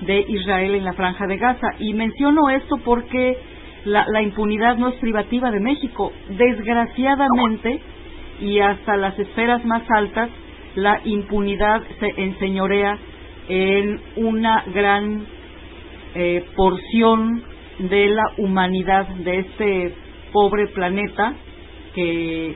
[0.02, 1.68] de Israel en la franja de Gaza.
[1.80, 3.38] Y menciono esto porque
[3.86, 6.12] la, impunidad no es privativa de México.
[6.30, 7.80] Desgraciadamente,
[8.40, 10.30] y hasta las esferas más altas,
[10.76, 12.98] la impunidad se enseñorea
[13.48, 15.26] en una gran
[16.16, 17.44] eh, porción
[17.80, 19.94] de la humanidad de este
[20.32, 21.34] pobre planeta
[21.94, 22.56] que,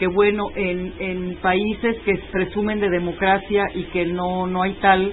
[0.00, 5.12] que bueno, en, en países que presumen de democracia y que no, no hay tal,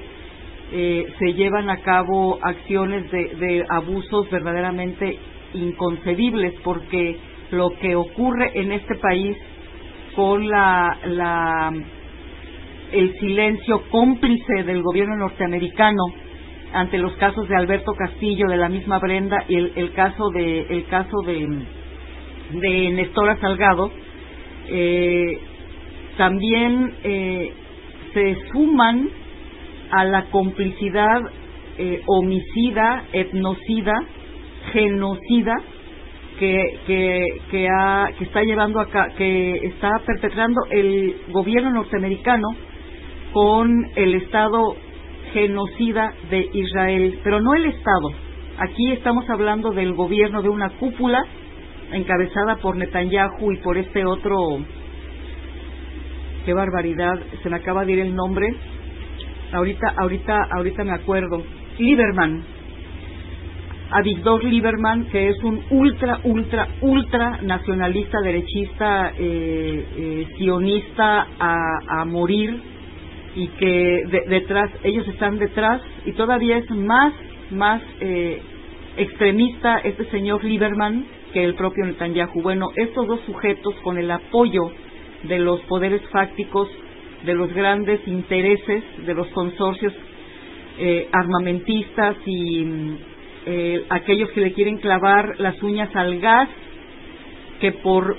[0.71, 5.19] eh, se llevan a cabo acciones de, de abusos verdaderamente
[5.53, 7.17] inconcebibles, porque
[7.51, 9.35] lo que ocurre en este país
[10.15, 11.73] con la, la
[12.93, 16.03] el silencio cómplice del gobierno norteamericano
[16.71, 20.61] ante los casos de Alberto Castillo, de la misma Brenda y el, el caso de
[20.61, 21.45] el caso de,
[22.51, 23.91] de Nestora Salgado,
[24.69, 25.39] eh,
[26.17, 27.53] también eh,
[28.13, 29.09] se suman
[29.91, 31.21] a la complicidad
[31.77, 33.93] eh, homicida, etnocida,
[34.73, 35.55] genocida
[36.39, 42.47] que, que, que, ha, que está llevando acá, que está perpetrando el gobierno norteamericano
[43.31, 44.75] con el Estado
[45.33, 48.09] genocida de Israel, pero no el Estado.
[48.57, 51.23] Aquí estamos hablando del gobierno de una cúpula
[51.91, 54.59] encabezada por Netanyahu y por este otro.
[56.45, 58.47] Qué barbaridad, se me acaba de ir el nombre.
[59.51, 61.43] Ahorita, ahorita, ahorita me acuerdo.
[61.77, 62.43] Lieberman,
[63.91, 72.01] a Víctor Lieberman, que es un ultra, ultra, ultra nacionalista, derechista, eh, eh, sionista a,
[72.01, 72.61] a, morir,
[73.35, 77.13] y que de, detrás, ellos están detrás, y todavía es más,
[77.51, 78.41] más eh,
[78.97, 82.41] extremista este señor Lieberman que el propio Netanyahu.
[82.41, 84.71] Bueno, estos dos sujetos, con el apoyo
[85.23, 86.69] de los poderes fácticos,
[87.25, 89.93] de los grandes intereses, de los consorcios
[90.79, 92.65] eh, armamentistas y
[93.45, 96.49] eh, aquellos que le quieren clavar las uñas al gas,
[97.59, 98.17] que por,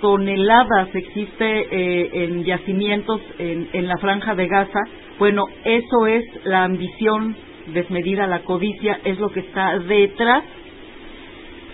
[0.00, 4.80] toneladas existe eh, en yacimientos en, en la franja de Gaza,
[5.18, 7.36] bueno, eso es la ambición
[7.72, 10.44] desmedida, la codicia, es lo que está detrás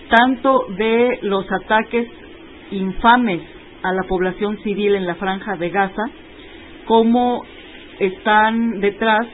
[0.09, 2.07] tanto de los ataques
[2.71, 3.41] infames
[3.83, 6.03] a la población civil en la franja de Gaza,
[6.85, 7.43] como
[7.99, 9.27] están detrás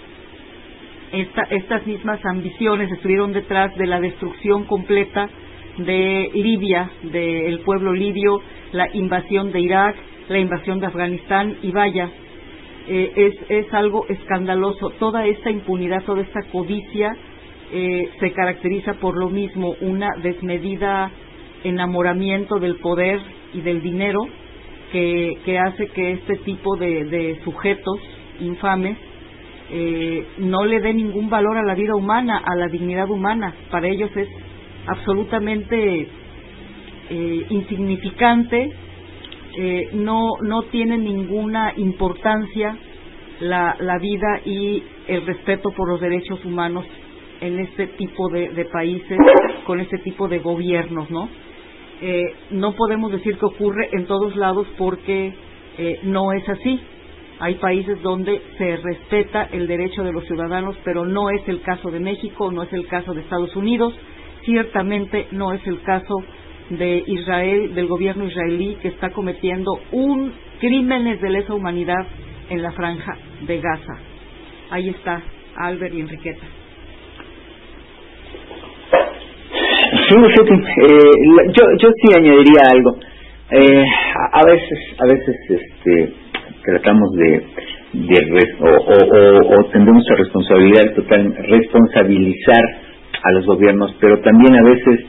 [1.11, 5.29] esta, estas mismas ambiciones estuvieron detrás de la destrucción completa
[5.77, 8.41] de Libia, del pueblo libio,
[8.71, 9.95] la invasión de Irak,
[10.29, 12.09] la invasión de Afganistán y vaya,
[12.87, 14.91] eh, es, es algo escandaloso.
[14.91, 17.15] Toda esta impunidad, toda esta codicia
[17.71, 21.11] eh, se caracteriza por lo mismo, una desmedida
[21.63, 23.19] enamoramiento del poder
[23.53, 24.19] y del dinero
[24.91, 27.99] que, hace que este tipo de, de sujetos
[28.39, 28.97] infames
[29.73, 33.53] eh, no le dé ningún valor a la vida humana, a la dignidad humana.
[33.69, 34.27] Para ellos es
[34.85, 36.07] absolutamente
[37.09, 38.73] eh, insignificante,
[39.57, 42.75] eh, no, no tiene ninguna importancia
[43.39, 46.85] la, la vida y el respeto por los derechos humanos
[47.41, 49.17] en este tipo de, de países,
[49.65, 51.27] con este tipo de gobiernos, ¿no?
[52.01, 55.33] Eh, no podemos decir que ocurre en todos lados porque
[55.77, 56.79] eh, no es así
[57.41, 61.89] hay países donde se respeta el derecho de los ciudadanos, pero no es el caso
[61.89, 63.95] de México, no es el caso de Estados Unidos,
[64.45, 66.13] ciertamente no es el caso
[66.69, 72.05] de Israel, del gobierno israelí, que está cometiendo un crímenes de lesa humanidad
[72.51, 73.97] en la franja de Gaza.
[74.69, 75.23] Ahí está
[75.55, 76.60] Albert y Enriqueta.
[78.91, 81.11] Sí, eh,
[81.53, 82.97] yo, yo sí añadiría algo.
[83.51, 83.85] Eh,
[84.31, 86.13] a veces, a veces, este,
[86.63, 87.43] tratamos de,
[87.93, 92.63] de o, tendemos a responsabilidad total, responsabilizar
[93.23, 95.05] a los gobiernos, pero también a veces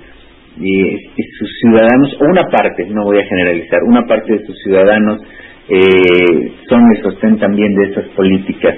[0.58, 5.20] y sus ciudadanos, o una parte, no voy a generalizar, una parte de sus ciudadanos
[5.68, 8.76] eh, son y sostén también de esas políticas.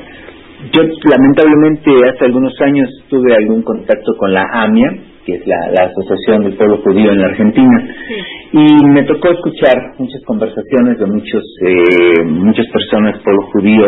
[0.72, 4.88] Yo lamentablemente hace algunos años tuve algún contacto con la AMIA,
[5.26, 8.14] que es la, la Asociación del Pueblo Judío en la Argentina, Sí.
[8.52, 13.86] y me tocó escuchar muchas conversaciones de muchos eh, muchas personas pueblo judío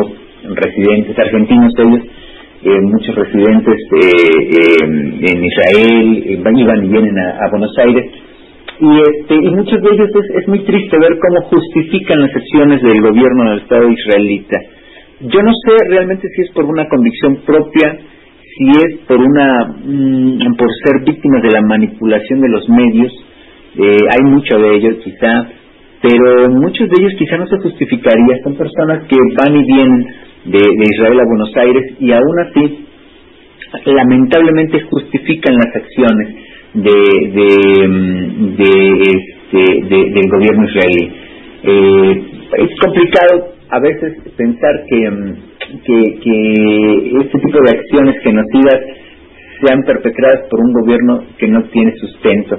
[0.55, 2.03] residentes argentinos ellos
[2.65, 6.25] eh, muchos residentes eh, en Israel
[6.59, 8.05] iban y vienen a, a, Buenos Aires
[8.81, 12.83] y este y muchos de ellos es, es muy triste ver cómo justifican las acciones
[12.83, 14.59] del gobierno del Estado israelita.
[15.21, 17.99] Yo no sé realmente si es por una convicción propia,
[18.57, 23.13] si es por una mm, por ser víctimas de la manipulación de los medios.
[23.79, 25.49] Eh, hay mucho de ellos quizá,
[26.03, 28.39] pero muchos de ellos quizá no se justificaría.
[28.45, 30.07] Son personas que van y vienen
[30.47, 32.87] de, de Israel a Buenos Aires y aún así
[33.87, 36.29] lamentablemente justifican las acciones
[36.75, 36.93] de,
[37.37, 41.13] de, mm, de, este, de- del gobierno israelí.
[41.63, 42.23] Eh,
[42.59, 45.35] es complicado a veces pensar que, mm,
[45.85, 48.81] que, que este tipo de acciones genocidas
[49.61, 52.59] sean perpetradas por un gobierno que no tiene sustento.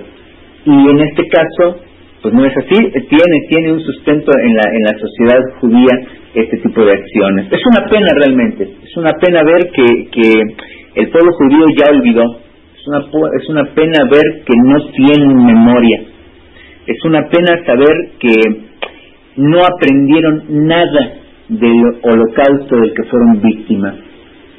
[0.65, 1.79] Y en este caso,
[2.21, 2.75] pues no es así,
[3.09, 7.47] tiene, tiene un sustento en la, en la sociedad judía este tipo de acciones.
[7.51, 10.41] Es una pena realmente, es una pena ver que, que
[10.95, 12.23] el pueblo judío ya olvidó,
[12.75, 12.99] es una,
[13.39, 16.01] es una pena ver que no tienen memoria,
[16.87, 18.33] es una pena saber que
[19.37, 21.13] no aprendieron nada
[21.49, 23.95] del holocausto del que fueron víctimas.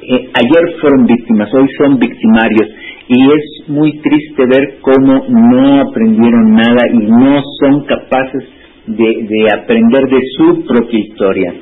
[0.01, 2.69] Eh, ayer fueron víctimas, hoy son victimarios
[3.09, 8.43] y es muy triste ver cómo no aprendieron nada y no son capaces
[8.87, 11.53] de, de aprender de su propia historia.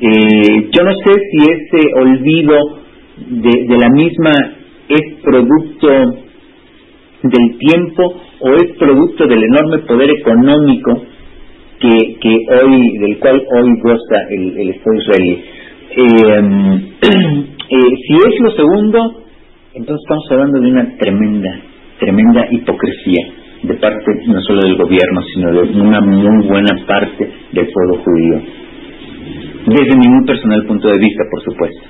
[0.00, 2.56] Eh, yo no sé si ese olvido
[3.16, 4.32] de la misma
[4.88, 5.88] es producto
[7.22, 11.02] del tiempo o es producto del enorme poder económico
[11.80, 15.44] que, que hoy del cual hoy goza el, Estado israelí.
[15.90, 17.00] Eh,
[17.70, 19.24] eh, si es lo segundo,
[19.74, 21.60] entonces estamos hablando de una tremenda,
[21.98, 23.26] tremenda hipocresía
[23.62, 28.40] de parte no solo del gobierno, sino de una muy buena parte del pueblo judío.
[29.66, 31.82] Desde muy personal punto de vista, por supuesto.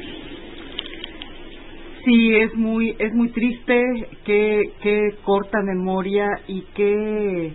[2.05, 3.83] Sí, es muy, es muy triste,
[4.25, 7.53] qué, qué corta memoria y qué,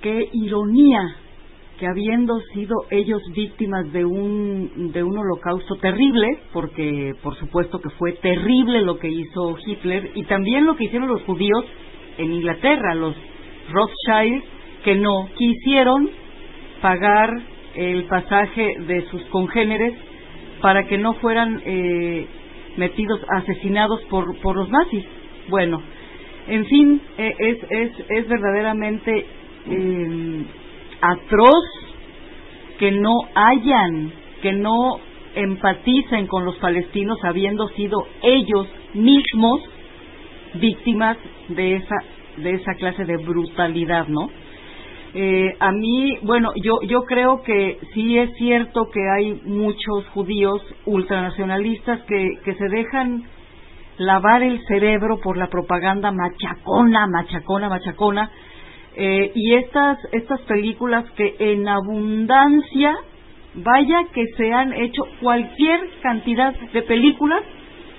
[0.00, 1.00] qué ironía
[1.78, 7.90] que habiendo sido ellos víctimas de un, de un holocausto terrible, porque por supuesto que
[7.90, 11.64] fue terrible lo que hizo Hitler y también lo que hicieron los judíos
[12.18, 13.14] en Inglaterra, los
[13.70, 14.42] Rothschild,
[14.84, 16.10] que no quisieron
[16.82, 17.30] pagar
[17.74, 19.94] el pasaje de sus congéneres
[20.60, 22.26] para que no fueran eh,
[22.76, 25.04] metidos, asesinados por, por los nazis.
[25.48, 25.80] Bueno,
[26.48, 29.26] en fin, eh, es, es, es verdaderamente
[29.70, 30.44] eh,
[31.00, 31.64] atroz
[32.78, 34.12] que no hayan,
[34.42, 35.00] que no
[35.34, 39.60] empaticen con los palestinos habiendo sido ellos mismos
[40.54, 41.16] víctimas
[41.48, 41.96] de esa
[42.36, 44.30] de esa clase de brutalidad, ¿no?
[45.14, 50.62] Eh, a mí, bueno, yo yo creo que sí es cierto que hay muchos judíos
[50.86, 53.24] ultranacionalistas que que se dejan
[53.98, 58.30] lavar el cerebro por la propaganda machacona, machacona, machacona,
[59.00, 62.96] eh, y estas estas películas que en abundancia,
[63.54, 67.42] vaya que se han hecho cualquier cantidad de películas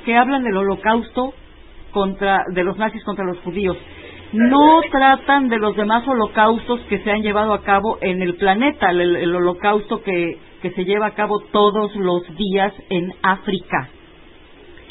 [0.04, 1.34] que hablan del holocausto
[1.92, 3.78] contra de los nazis contra los judíos.
[4.34, 8.92] No tratan de los demás holocaustos que se han llevado a cabo en el planeta,
[8.92, 13.90] el, el holocausto que, que se lleva a cabo todos los días en África,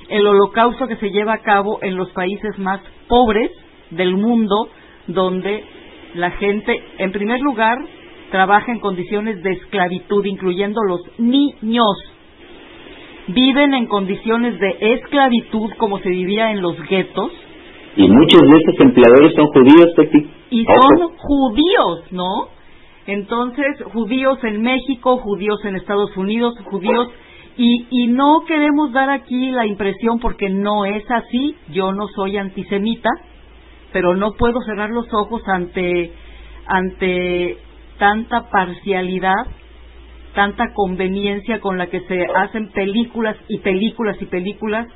[0.08, 3.50] el holocausto que se lleva a cabo en los países más pobres
[3.90, 4.70] del mundo,
[5.06, 5.64] donde
[6.14, 7.78] la gente, en primer lugar,
[8.30, 11.96] trabaja en condiciones de esclavitud, incluyendo los niños.
[13.28, 17.30] Viven en condiciones de esclavitud como se vivía en los guetos,
[17.96, 20.30] Y muchos de estos empleadores son judíos, Teti.
[20.50, 20.98] y Ojo.
[20.98, 22.48] son judíos, ¿no?
[23.06, 27.08] Entonces, judíos en México, judíos en Estados Unidos, judíos
[27.56, 32.36] y, y no queremos dar aquí la impresión porque no es así, yo no soy
[32.36, 33.08] antisemita,
[33.92, 36.12] pero no puedo cerrar los ojos ante
[36.66, 37.56] ante
[37.98, 39.46] tanta parcialidad,
[40.34, 44.86] tanta conveniencia con la que se hacen películas y películas y películas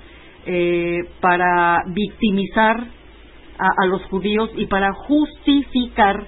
[0.47, 2.85] eh, para victimizar
[3.59, 6.27] a, los judíos y para justificar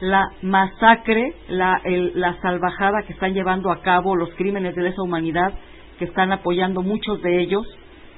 [0.00, 5.02] la masacre, la, el- la salvajada que están llevando a cabo, los crímenes de lesa
[5.02, 5.52] humanidad
[5.98, 7.66] que están apoyando muchos de ellos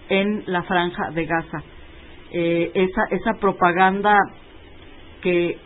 [0.08, 1.62] en la franja de Gaza.
[2.32, 4.16] Eh, esa, esa propaganda
[5.22, 5.58] que,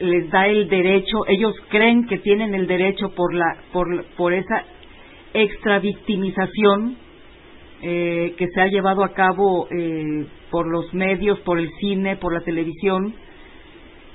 [0.00, 4.64] les da el derecho, ellos creen que tienen el derecho por, la, por, por esa
[5.32, 6.96] extra victimización
[7.82, 12.32] eh, que se ha llevado a cabo eh, por los medios, por el cine, por
[12.32, 13.14] la televisión,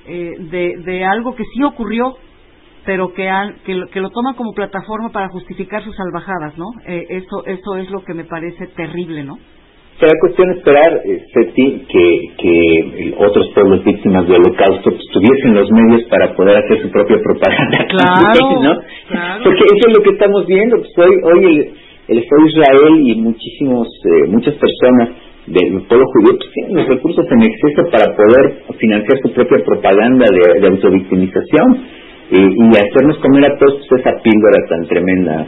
[0.06, 2.16] eh, de, de algo que sí ocurrió,
[2.84, 6.66] pero que, han, que, lo, que lo toman como plataforma para justificar sus salvajadas, ¿no?
[6.86, 9.38] Eh, eso, eso es lo que me parece terrible, ¿no?
[9.98, 11.02] Será cuestión esperar,
[11.32, 16.82] Seti, que, que otros pueblos víctimas del holocausto pues, tuviesen los medios para poder hacer
[16.82, 17.78] su propia propaganda.
[17.94, 18.80] Claro, ¿no?
[19.08, 19.44] claro.
[19.44, 20.76] Porque eso es lo que estamos viendo.
[20.78, 21.58] Pues hoy, hoy el,
[22.08, 25.10] el Estado de Israel y muchísimos, eh, muchas personas
[25.46, 30.26] del pueblo judío pues, tienen los recursos en exceso para poder financiar su propia propaganda
[30.26, 31.76] de, de autovictimización
[32.30, 35.46] eh, y hacernos comer a todos pues, esa píldora tan tremenda.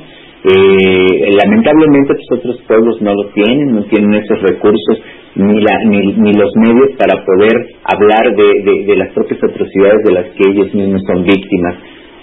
[0.49, 5.03] Eh, lamentablemente pues, otros pueblos no lo tienen, no tienen esos recursos
[5.35, 10.13] ni, la, ni, ni los medios para poder hablar de, de, las propias atrocidades de
[10.13, 11.75] las que ellos mismos son víctimas.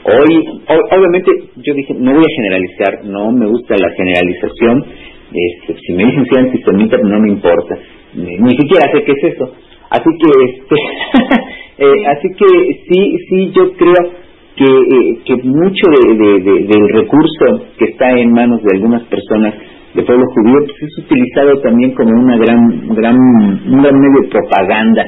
[0.06, 4.86] Hoy, obviamente, yo dije, no voy a generalizar, no me gusta la generalización.
[5.34, 7.78] Este, si me dicen soy antisemita, no me importa.
[8.14, 9.52] Ni, ni siquiera sé qué es eso.
[9.90, 10.76] Así que, este,
[11.86, 12.48] eh, así que
[12.88, 14.23] sí, sí, yo creo
[14.55, 19.03] que, eh, que mucho de, de- de- del recurso que está en manos de algunas
[19.03, 19.53] personas
[19.95, 24.27] del pueblo judío pues es utilizado también como una gran, gran, un gran medio de
[24.30, 25.03] propaganda,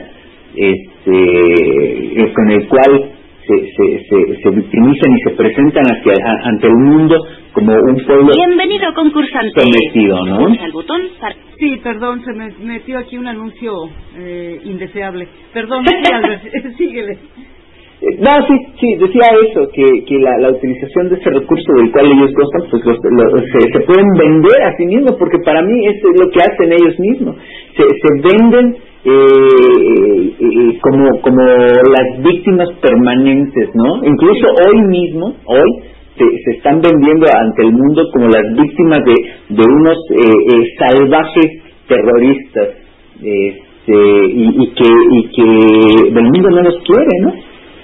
[0.55, 3.11] este, eh, con el cual
[3.47, 7.15] se, se, se, se victimizan y se presentan hacia, a- ante el mundo
[7.53, 9.61] como un pueblo Bienvenido concursante.
[9.61, 10.47] sometido, ¿no?
[10.49, 11.35] El botón para...
[11.59, 13.71] Sí, perdón, se me metió aquí un anuncio
[14.17, 15.27] eh, indeseable.
[15.53, 15.85] Perdón,
[16.77, 17.17] síguele.
[18.05, 21.91] Eh, No, sí, sí, decía eso, que, que la, la utilización de ese recurso del
[21.91, 25.63] cual ellos gozan, pues los- lo- se, se pueden vender a sí mismos, porque para
[25.63, 27.35] mí eso es lo que hacen ellos mismos.
[27.77, 34.05] Se, se venden eh, eh, como, como las víctimas permanentes, ¿no?
[34.05, 35.71] Incluso hoy mismo, hoy,
[36.17, 39.15] se, se están vendiendo ante el mundo como las víctimas de,
[39.55, 40.21] de unos eh,
[40.53, 41.47] eh, salvajes
[41.87, 42.69] terroristas
[43.21, 47.33] este, y, y que y que el mundo no los quiere, ¿no?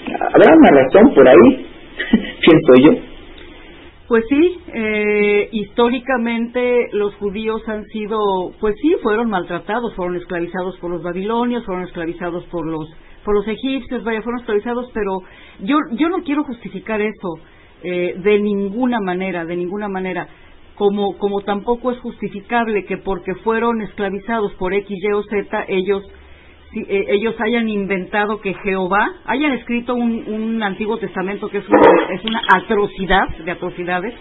[0.08, 1.66] Habrá una razón por ahí,
[2.42, 3.12] pienso yo.
[4.08, 10.92] Pues sí, eh, históricamente los judíos han sido, pues sí, fueron maltratados, fueron esclavizados por
[10.92, 12.90] los babilonios, fueron esclavizados por los
[13.24, 15.20] por los egipcios, vaya, fueron esclavizados, pero
[15.62, 17.40] yo yo no quiero justificar eso
[17.84, 20.28] eh, de ninguna manera, de ninguna manera.
[20.76, 26.04] Como, como tampoco es justificable que porque fueron esclavizados por X, Y o Z, ellos
[26.74, 31.68] si, eh, ellos hayan inventado que Jehová, hayan escrito un, un Antiguo Testamento que es
[31.70, 31.82] una,
[32.16, 34.14] es una atrocidad de atrocidades,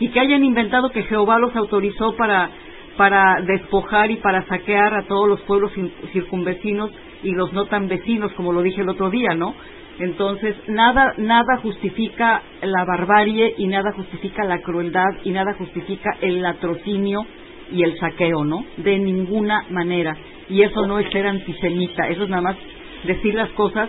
[0.00, 2.50] y que hayan inventado que Jehová los autorizó para,
[2.96, 6.90] para despojar y para saquear a todos los pueblos cin- circunvecinos
[7.22, 9.54] y los no tan vecinos, como lo dije el otro día, ¿no?
[10.00, 16.42] Entonces, nada, nada justifica la barbarie y nada justifica la crueldad y nada justifica el
[16.42, 17.24] latrocinio
[17.70, 18.64] y el saqueo, ¿no?
[18.78, 20.16] De ninguna manera.
[20.52, 22.56] Y eso no es ser antisemita, eso es nada más
[23.04, 23.88] decir las cosas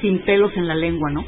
[0.00, 1.24] sin pelos en la lengua, ¿no?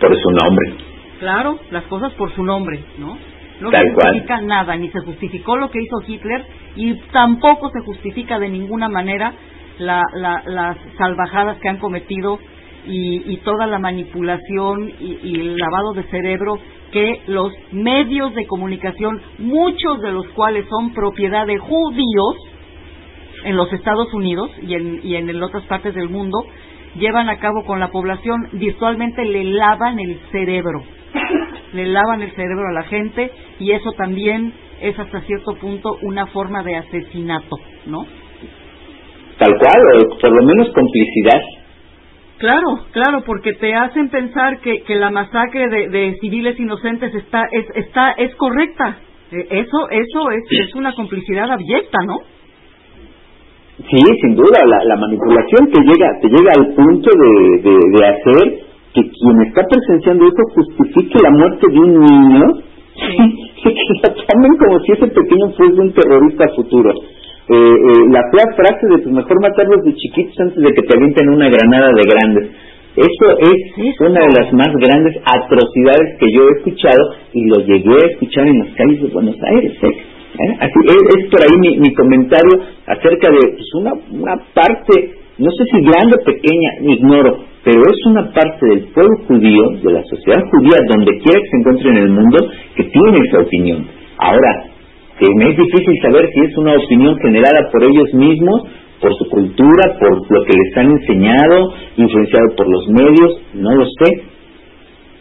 [0.00, 0.72] Por su nombre.
[1.20, 3.16] Claro, las cosas por su nombre, ¿no?
[3.60, 4.06] No Tal se cual.
[4.12, 6.44] justifica nada, ni se justificó lo que hizo Hitler
[6.76, 9.32] y tampoco se justifica de ninguna manera
[9.78, 12.38] la- la- las salvajadas que han cometido
[12.86, 16.58] y, y toda la manipulación y, y el lavado de cerebro
[16.92, 22.36] que los medios de comunicación, muchos de los cuales son propiedad de judíos
[23.44, 26.38] en los Estados Unidos y en, y en otras partes del mundo,
[26.96, 30.82] llevan a cabo con la población, virtualmente le lavan el cerebro,
[31.72, 36.26] le lavan el cerebro a la gente y eso también es hasta cierto punto una
[36.26, 37.56] forma de asesinato,
[37.86, 38.06] ¿no?
[39.38, 39.82] Tal cual,
[40.12, 41.40] o por lo menos complicidad.
[42.38, 47.42] Claro, claro, porque te hacen pensar que, que la masacre de, de civiles inocentes está
[47.50, 48.98] es está es correcta.
[49.32, 52.18] Eh, Eso eso es es una complicidad abyecta, ¿no?
[53.78, 58.06] Sí, sin duda, la, la manipulación te llega, te llega al punto de, de, de
[58.06, 62.44] hacer que quien está presenciando eso justifique la muerte de un niño
[62.98, 63.70] y que
[64.02, 66.90] lo tomen como si ese pequeño fuese un terrorista futuro.
[66.90, 70.96] Eh, eh, la fea frase de pues mejor matarlos de chiquitos antes de que te
[70.98, 72.50] avienten una granada de grandes.
[72.96, 77.94] Eso es una de las más grandes atrocidades que yo he escuchado y lo llegué
[77.94, 79.72] a escuchar en las calles de Buenos Aires.
[79.82, 80.17] ¿eh?
[80.38, 80.54] ¿Eh?
[80.60, 85.82] Así es, por ahí mi, comentario acerca de pues, una, una parte, no sé si
[85.82, 90.78] grande o pequeña, ignoro, pero es una parte del pueblo judío, de la sociedad judía,
[90.86, 92.38] donde quiera que se encuentre en el mundo,
[92.76, 93.86] que tiene esa opinión.
[94.18, 94.70] Ahora,
[95.18, 98.62] que me es difícil saber si es una opinión generada por ellos mismos,
[99.00, 103.84] por su cultura, por lo que les han enseñado, influenciado por los medios, no lo
[103.86, 104.22] sé.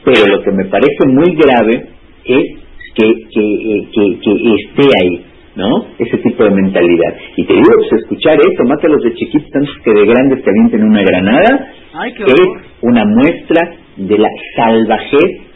[0.06, 1.89] Pero lo que me parece muy grave
[2.26, 2.66] es
[2.98, 5.26] que, que, eh, que, que esté ahí,
[5.56, 5.86] ¿no?
[5.99, 7.15] Ese tipo de mentalidad.
[7.36, 10.84] Y te digo, pues escuchar eso, mátalos de chiquitos antes que de grandes te avienten
[10.84, 12.48] una granada, Ay, qué es
[12.82, 15.48] una muestra de la salvajez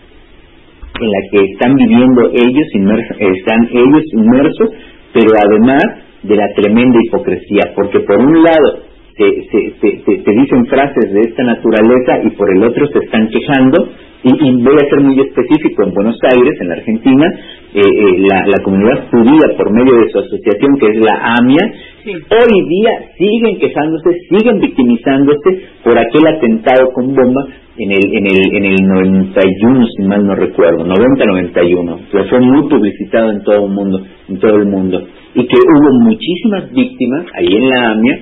[1.00, 4.70] en la que están viviendo ellos inmersos, están ellos inmersos,
[5.14, 5.84] pero además
[6.24, 8.91] de la tremenda hipocresía, porque por un lado
[9.82, 13.90] te, te, dicen frases de esta naturaleza y por el otro se están quejando.
[14.24, 17.26] Y, voy a ser muy específico, en Buenos Aires, en la Argentina,
[17.74, 21.74] eh, eh, la, comunidad judía, por medio de su asociación, que es la AMIA,
[22.06, 28.56] hoy día siguen quejándose, siguen victimizándose por aquel atentado con bomba en el, en el,
[28.58, 32.30] en el 91, si mal no recuerdo, 90-91.
[32.30, 35.02] fue muy publicitado en todo el mundo, en todo el mundo.
[35.34, 38.20] Y que hubo muchísimas víctimas ahí en la AMIA,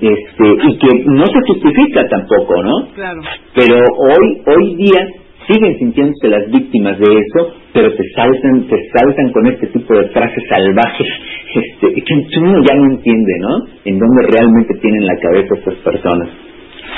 [0.00, 2.88] este, y que no se justifica tampoco, ¿no?
[2.94, 3.20] Claro.
[3.54, 5.06] Pero hoy, hoy día
[5.46, 10.08] siguen sintiéndose las víctimas de eso, pero te saltan, te saltan con este tipo de
[10.08, 11.08] frases salvajes,
[11.54, 13.56] este, que uno ya no entiende, ¿no?
[13.84, 16.28] En dónde realmente tienen la cabeza estas personas.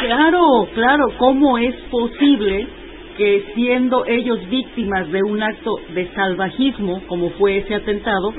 [0.00, 2.66] Claro, claro, ¿cómo es posible
[3.16, 8.32] que siendo ellos víctimas de un acto de salvajismo, como fue ese atentado,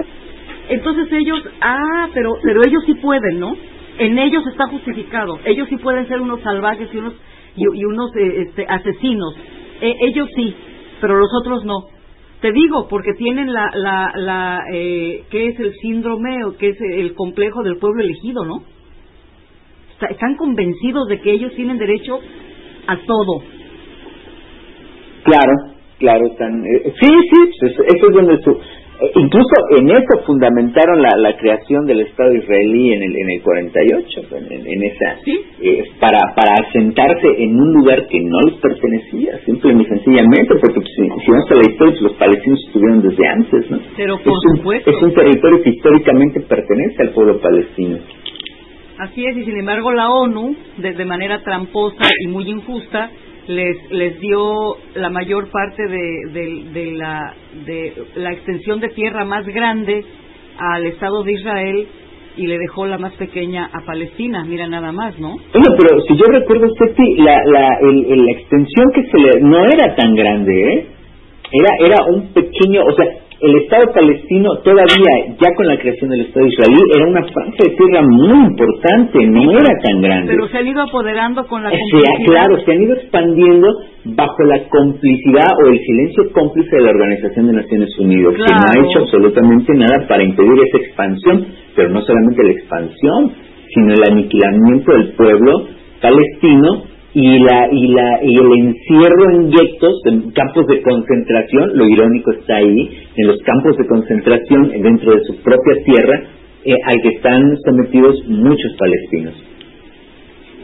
[0.70, 3.56] entonces ellos, ah, pero, pero ellos sí pueden, ¿no?
[4.00, 7.14] En ellos está justificado, ellos sí pueden ser unos salvajes y unos,
[7.56, 9.36] y, unos eh, este, asesinos,
[9.82, 10.56] e, ellos sí,
[11.00, 11.88] pero los otros no.
[12.42, 16.78] Te digo, porque tienen la, la, la eh, ¿qué es el síndrome o qué es
[16.82, 18.64] el complejo del pueblo elegido, no?
[20.10, 22.20] están convencidos de que ellos tienen derecho
[22.88, 23.42] a todo.
[25.24, 25.54] Claro,
[26.00, 26.66] claro, están.
[26.66, 28.83] Eh, sí, sí, pues, eso es donde su, eh,
[29.16, 34.22] incluso en eso fundamentaron la, la, creación del Estado israelí en el en el 48,
[34.32, 35.20] en, en esa
[35.62, 40.80] eh, para para asentarse en un lugar que no les pertenecía, simple y sencillamente, porque
[40.80, 43.80] pues, si, no está la historia, pues, los palestinos estuvieron desde antes, ¿no?
[43.98, 47.98] Pero por es un, Es un territorio que históricamente pertenece al pueblo palestino.
[49.00, 53.10] Así es, y sin embargo la ONU, de, manera tramposa y muy injusta,
[53.48, 57.34] les, les dio la mayor parte de, de, la,
[57.66, 60.04] de la extensión de tierra más grande
[60.58, 61.88] al Estado de Israel
[62.36, 65.36] y le dejó la más pequeña a Palestina, mira nada más, ¿no?
[65.54, 69.42] Bueno, pero si yo recuerdo, Steffi, la, la, la extensión que se le...
[69.42, 70.88] no era tan grande, ¿eh?
[71.52, 73.06] Era, era un pequeño, o sea,
[73.44, 77.76] el Estado palestino todavía, ya con la creación del Estado israelí, era una franja de
[77.76, 80.32] tierra muy importante, no era tan grande.
[80.32, 82.16] Pero se han ido apoderando con la complicidad.
[82.26, 83.68] claro, se han ido expandiendo
[84.16, 88.64] bajo la complicidad o el silencio cómplice de la Organización de Naciones Unidas, que no
[88.64, 91.46] ha hecho absolutamente nada para impedir esa expansión,
[91.76, 93.32] pero no solamente la expansión,
[93.76, 95.68] sino el aniquilamiento del pueblo
[96.02, 101.88] palestino y la y la y el encierro en guetos en campos de concentración lo
[101.88, 106.24] irónico está ahí en los campos de concentración dentro de su propia tierra
[106.66, 109.34] eh, al que están sometidos muchos palestinos.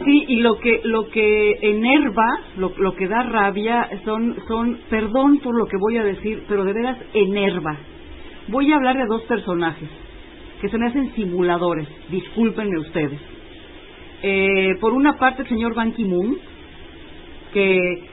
[0.04, 5.38] Sí y lo que lo que enerva lo, lo que da rabia son son perdón
[5.38, 7.76] por lo que voy a decir pero de veras enerva.
[8.48, 9.88] Voy a hablar de dos personajes
[10.60, 13.20] que se me hacen simuladores discúlpenme ustedes
[14.22, 16.38] eh, por una parte el señor Ban Ki-moon,
[17.52, 18.08] que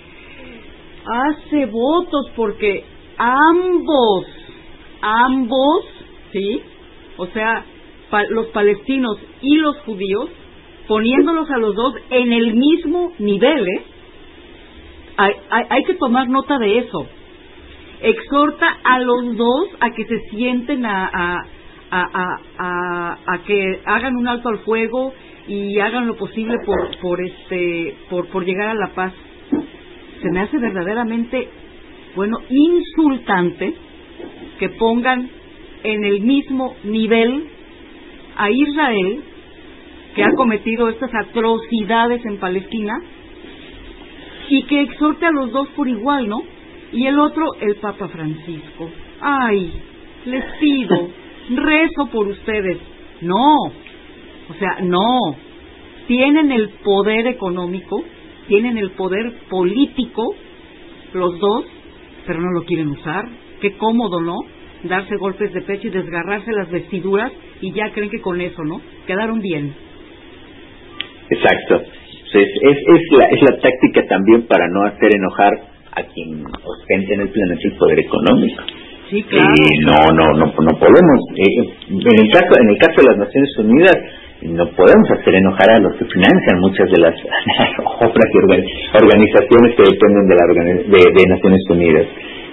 [1.06, 2.84] hace votos porque
[3.18, 4.26] ambos,
[5.02, 5.86] ambos,
[6.32, 6.62] ¿sí?
[7.18, 7.66] O sea,
[8.30, 10.30] los palestinos y los judíos,
[10.88, 13.84] poniéndolos a los dos en el mismo nivel, ¿eh?
[15.18, 15.34] Hay,
[15.70, 17.08] hay, que tomar nota de eso.
[18.02, 21.44] Exhorta a los dos a que se sienten a, a,
[21.90, 25.14] a, a, a que hagan un alto al fuego
[25.48, 29.14] y hagan lo posible por por este por por llegar a la paz
[30.22, 31.48] se me hace verdaderamente
[32.16, 33.74] bueno insultante
[34.60, 35.30] que pongan
[35.84, 37.48] en el mismo nivel
[38.36, 39.24] a Israel
[40.18, 42.94] que ha cometido estas atrocidades en Palestina
[44.50, 46.42] y que exhorte a los dos por igual, ¿no?
[46.92, 48.90] Y el otro, el Papa Francisco.
[49.22, 49.72] Ay,
[50.26, 51.10] les pido,
[51.50, 52.80] rezo por ustedes.
[53.22, 53.56] No,
[54.50, 55.36] o sea, no.
[56.08, 58.02] Tienen el poder económico,
[58.48, 60.36] tienen el poder político,
[61.14, 61.66] los dos,
[62.26, 63.26] pero no lo quieren usar.
[63.62, 64.36] Qué cómodo, ¿no?
[64.84, 68.82] Darse golpes de pecho y desgarrarse las vestiduras y ya creen que con eso, ¿no?
[69.06, 69.74] Quedaron bien.
[71.30, 71.82] Exacto.
[72.34, 75.52] Es, es, es, la, es la táctica también para no hacer enojar
[75.94, 78.64] a quien ostenta en el planeta el poder económico.
[79.10, 79.54] Sí, claro.
[79.58, 81.20] Y no, no, no, no podemos.
[81.36, 83.98] Eh, en el caso, en el caso de las Naciones Unidas,
[84.42, 87.14] no podemos hacer enojar a los que financian muchas de las
[88.00, 90.46] obras y organizaciones que dependen de, la
[91.10, 92.06] de, Naciones Unidas.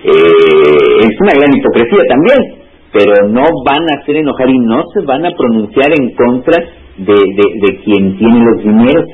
[0.04, 5.04] Eh, es una gran hipocresía también, pero no van a hacer enojar y no se
[5.04, 6.64] van a pronunciar en contra
[6.96, 9.04] de, de, quien tiene los dineros,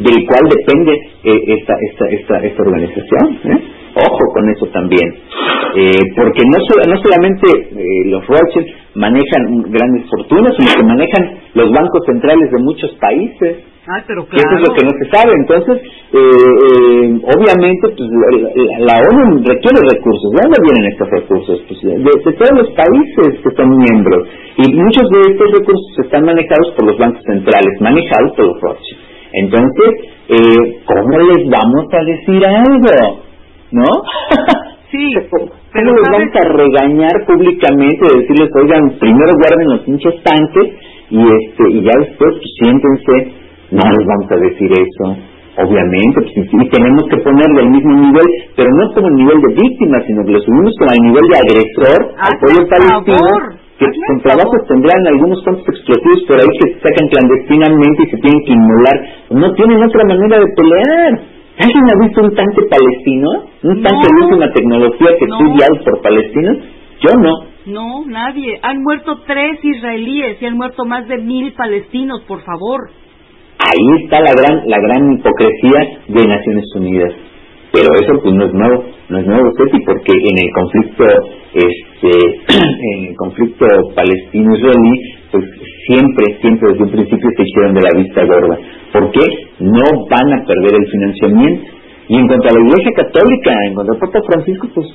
[0.00, 0.92] del cual depende
[1.24, 3.26] eh, esta, esta, esta, esta organización.
[3.44, 3.60] ¿eh?
[3.94, 5.08] Ojo con eso también.
[5.76, 6.58] eh, porque no,
[6.88, 7.46] no solamente
[7.76, 11.24] eh, los Rothschild manejan grandes fortunas, sino que manejan
[11.54, 13.64] los bancos centrales de muchos países.
[13.86, 14.62] Ay, pero Que eso claro.
[14.62, 15.32] es lo que no se sabe.
[15.34, 15.76] Entonces,
[17.34, 20.30] obviamente, pues, la, la ONU requiere recursos.
[20.30, 21.56] ¿De dónde vienen estos recursos?
[21.66, 24.28] Pues, de, de todos los países que son miembros.
[24.58, 29.00] Y muchos de estos recursos están manejados por los bancos centrales, manejados por los Rothschild.
[29.32, 29.90] Entonces,
[30.28, 33.22] eh, ¿cómo les vamos a decir algo?
[33.72, 33.86] ¿No?
[34.90, 40.22] Sí, ¿Cómo pero les vamos a regañar públicamente de decirles, oigan, primero guarden los pinches
[40.24, 40.68] tanques
[41.10, 43.14] y este y ya después pues, siéntense?
[43.70, 45.04] No les vamos a decir eso,
[45.62, 48.26] obviamente, pues, y, y tenemos que ponerle al mismo nivel,
[48.56, 51.38] pero no como el nivel de víctima, sino que lo subimos como al nivel de
[51.38, 53.42] agresor al Hazme pueblo el palestino, favor,
[53.80, 58.16] que con trabajos tendrán algunos campos explosivos por ahí que se sacan clandestinamente y se
[58.20, 58.98] tienen que inmolar.
[59.30, 61.12] No tienen otra manera de pelear.
[61.60, 63.28] ¿Alguien ha visto un tanque palestino?
[63.64, 63.88] ¿Un No.
[63.88, 65.34] tanque de última tecnología que No.
[65.36, 66.56] esté guiado por palestinos?
[67.00, 67.32] Yo no.
[67.66, 68.58] No, nadie.
[68.62, 72.90] Han muerto tres israelíes y han muerto más de mil palestinos, por favor.
[73.60, 77.12] Ahí está la gran, la gran hipocresía de Naciones Unidas.
[77.72, 79.50] Pero eso pues no es nuevo, no es nuevo,
[79.86, 81.04] porque en el conflicto,
[81.54, 82.10] este,
[82.94, 84.94] en el conflicto palestino-israelí,
[85.30, 85.44] pues
[85.86, 88.58] siempre, siempre desde un principio se hicieron de la vista gorda.
[88.92, 89.20] ¿Por qué?
[89.60, 91.62] No van a perder el financiamiento.
[92.08, 94.86] Y en cuanto a la Iglesia Católica, en cuanto al Papa Francisco, pues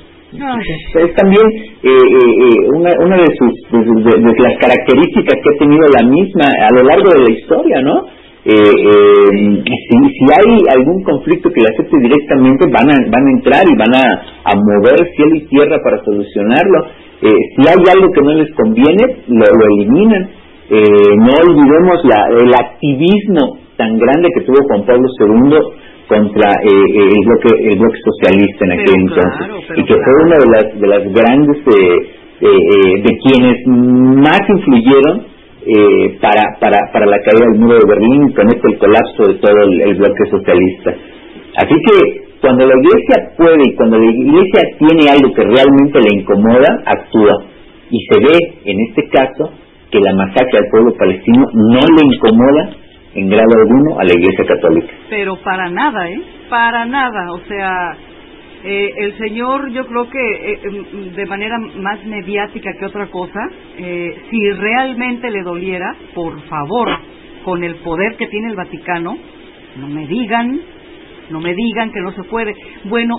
[1.00, 1.46] es también
[1.82, 5.86] eh, eh, eh, una, una de sus de, de- de las características que ha tenido
[5.96, 8.04] la misma a lo largo de la historia, ¿no?
[8.46, 13.32] Eh, eh, si, si hay algún conflicto que le afecte directamente, van a, van a
[13.32, 14.06] entrar y van a,
[14.44, 16.86] a mover cielo y tierra para solucionarlo.
[17.22, 20.30] Eh, si hay algo que no les conviene, lo, lo eliminan.
[20.70, 25.58] Eh, no olvidemos la, el activismo tan grande que tuvo Juan Pablo II
[26.08, 29.94] contra eh, eh, el bloque el bloque socialista en aquel Pero entonces claro, y que
[29.94, 32.52] fue una de las de las grandes eh,
[33.02, 35.35] de quienes más influyeron
[35.66, 39.22] eh, para, para, para la caída del muro de Berlín y con esto el colapso
[39.26, 40.94] de todo el, el bloque socialista.
[41.56, 46.20] Así que cuando la iglesia puede y cuando la iglesia tiene algo que realmente le
[46.20, 47.44] incomoda, actúa.
[47.90, 49.50] Y se ve en este caso
[49.90, 52.70] que la masacre al pueblo palestino no le incomoda
[53.14, 54.92] en grado alguno a la iglesia católica.
[55.08, 56.20] Pero para nada, ¿eh?
[56.50, 57.32] Para nada.
[57.32, 57.96] O sea,
[58.68, 63.38] eh, el señor yo creo que eh, em, de manera más mediática que otra cosa,
[63.78, 66.88] eh, si realmente le doliera, por favor,
[67.44, 69.16] con el poder que tiene el Vaticano,
[69.76, 70.60] no me digan,
[71.30, 72.56] no me digan que no se puede.
[72.86, 73.14] Bueno,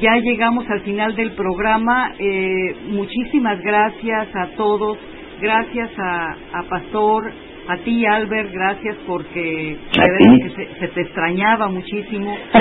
[0.00, 2.12] ya llegamos al final del programa.
[2.20, 4.98] Eh, muchísimas gracias a todos.
[5.40, 7.32] Gracias a, a Pastor,
[7.68, 12.36] a ti Albert, gracias porque que se, se te extrañaba muchísimo.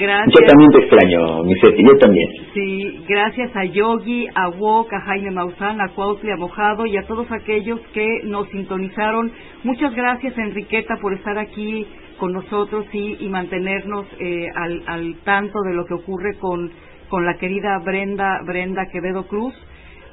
[0.00, 0.34] Gracias.
[0.40, 2.28] Yo también te extraño, Miseti, yo también.
[2.54, 7.02] Sí, gracias a Yogi, a Wok, a Jaime Maussan, a Cuautli, a Mojado y a
[7.02, 9.30] todos aquellos que nos sintonizaron.
[9.64, 11.86] Muchas gracias, Enriqueta, por estar aquí
[12.18, 16.70] con nosotros y, y mantenernos eh, al, al tanto de lo que ocurre con,
[17.08, 19.54] con la querida Brenda, Brenda Quevedo Cruz.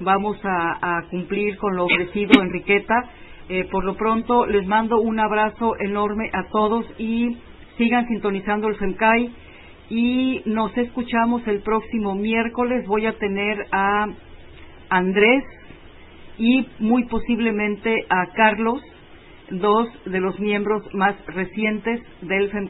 [0.02, 2.96] Vamos a, a cumplir con lo ofrecido, Enriqueta.
[3.52, 7.36] Eh, por lo pronto, les mando un abrazo enorme a todos y
[7.80, 9.32] sigan sintonizando el FEMCAI
[9.90, 12.86] y nos escuchamos el próximo miércoles.
[12.86, 14.06] Voy a tener a
[14.90, 15.44] Andrés
[16.38, 18.84] y muy posiblemente a Carlos,
[19.50, 22.70] dos de los miembros más recientes del FEMCAI.